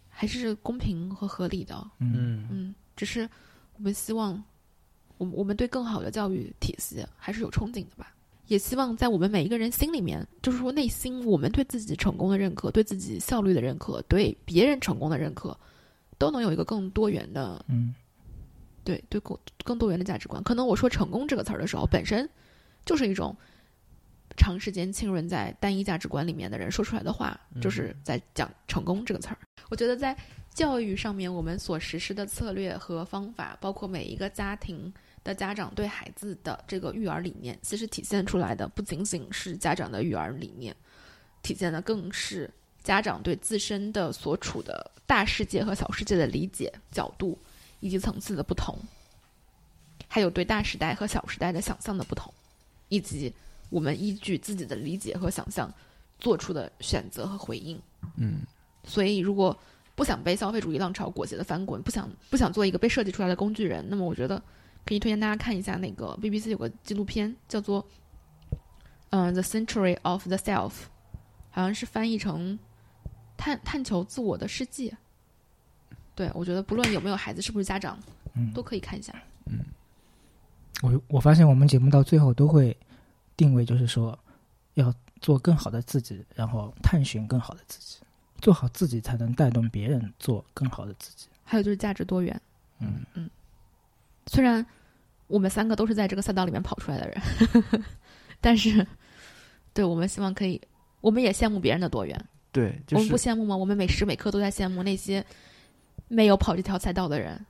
[0.09, 1.75] 还是公平和合理的。
[1.99, 3.29] 嗯，嗯嗯，只是
[3.75, 4.43] 我们希望，
[5.17, 8.13] 我们我们对更好的教育体系还是有憧憬的吧。
[8.47, 15.57] 也希望在我们每一个人心里面，就是说内心我们对自己成功的认可、对自己效率的认可、对别人成功的认可，
[16.17, 17.93] 都能有一个更多元的嗯，
[18.85, 20.41] 对对更更多元的价值观。
[20.43, 22.29] 可能我说“成功”这个词儿的时候，本身
[22.85, 23.35] 就是一种
[24.37, 29.37] 长时间浸润在单一价值观里面的人说出来的话，就是在讲“成功”这个词儿。
[29.69, 30.15] 我觉得在
[30.53, 40.73] 教育上面，我们所实施的策略和方法，包括每一个家庭的家长对孩子的这个育儿理念，其实体现出来的不仅仅是家长的育儿理念，
[41.41, 42.49] 体现的更是
[42.81, 47.37] 家长对自身的所处的大世界和小世界的理解角度
[47.79, 48.77] 以及层次的不同，
[50.07, 52.33] 还有对大时代和小时代的想象的不同，
[52.87, 53.33] 以及
[53.69, 55.71] 我们依据自己的理解和想象
[56.19, 57.79] 做出的选择和回应。
[58.15, 58.41] 嗯
[58.83, 59.57] 所以，如果
[59.95, 64.41] 不想被消费主义浪潮裹挟的翻滚，不想不想做一个被设计出来的工具人，那么我觉得
[64.85, 67.83] 可以推荐大家看一下那个 BBC 有个纪录片，叫做
[69.09, 70.69] 《嗯、The Century of the Self》，
[71.49, 72.57] 好像是翻译成
[73.35, 74.95] 探探求自我的世界。
[76.15, 77.99] 对，我觉得不论有没有孩子，是不是家长，
[78.35, 79.13] 嗯都可以看一下。
[79.47, 79.59] 嗯
[80.83, 82.75] 我我发现我们节目到最后都会
[83.37, 84.17] 定位，就是说
[84.73, 87.99] 要做更好的自己，然后探寻更好的自己，
[88.41, 91.27] 做好自己才能带动别人做更好的自己。
[91.45, 92.41] 还有就是价值多元。
[92.79, 93.29] 嗯嗯
[94.25, 94.65] 虽然
[95.27, 97.83] 我们三个都是在这个赛道里面跑出来的人，
[98.41, 98.85] 但是，
[99.73, 100.61] 对我们希望可以，
[100.99, 102.25] 我们也羡慕别人的多元。
[102.51, 103.55] 对，就我们不羡慕吗？
[103.55, 105.25] 我们每时每刻都在羡慕那些
[106.07, 107.45] 没有跑这条赛道的人。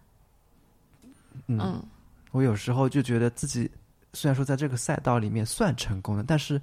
[1.47, 1.83] 嗯，嗯，
[2.31, 3.69] 我有时候就觉得自己
[4.17, 6.59] 虽然说在这个赛道里面算成功了，但是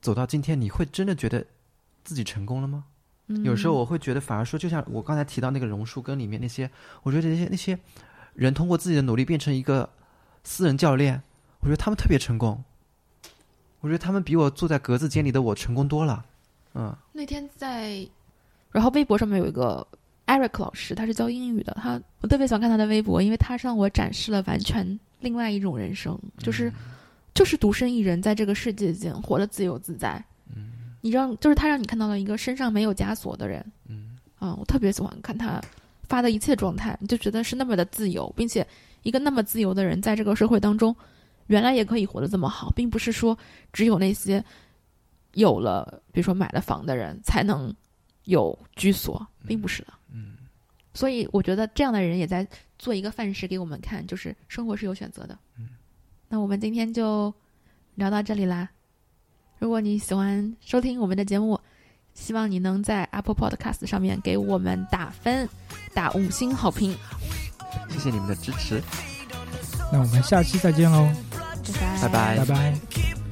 [0.00, 1.44] 走到今天，你会真的觉得
[2.04, 2.84] 自己成功了吗？
[3.26, 6.70] 嗯有时候我会觉得，反而说，就像我刚才提到那个榕树根里面那些，
[7.02, 7.78] 我觉得那些那些
[8.32, 9.86] 人通过自己的努力变成一个
[10.42, 11.22] 私人教练，
[11.60, 12.64] 我觉得他们特别成功。
[13.80, 16.24] 我觉得他们比我坐在格子间里的我成功多了。
[16.72, 18.06] 嗯那天在，
[18.72, 19.86] 然后微博上面有一个
[20.26, 26.70] Eric 老师，他是教英语的，他我特别喜欢看他的微博，因为他让我展示了完全另外一种人生，就是、
[27.34, 30.22] 就是独身一人在这个世界间活得自由自在。
[31.00, 33.64] 你让就是他让你看到了一个身上没有枷锁的人。
[33.88, 35.60] 嗯嗯，我特别喜欢看他
[36.08, 38.66] 发的一切状态，就觉得是那么的自由，并且
[39.02, 40.94] 一个那么自由的人，在这个社会当中，
[41.48, 43.36] 原来也可以活得这么好，并不是说
[43.72, 44.42] 只有那些
[45.34, 47.74] 有了，比如说买了房的人才能
[48.24, 49.92] 有居所，并不是的。
[50.12, 50.36] 嗯
[50.94, 52.46] 所以我觉得这样的人也在
[52.78, 55.38] 做一个范式给我们看，就是生活是有选择的。
[55.58, 55.68] 嗯，
[56.28, 57.32] 那我们今天就
[57.94, 58.68] 聊到这里啦。
[59.58, 61.58] 如果你喜欢收听我们的节目，
[62.12, 65.48] 希望你能在 Apple Podcast 上面给我们打分，
[65.94, 66.96] 打五星好评。
[67.88, 68.82] 谢谢你们的支持，
[69.92, 71.08] 那我们下期再见喽，
[72.00, 73.23] 拜拜拜拜拜拜。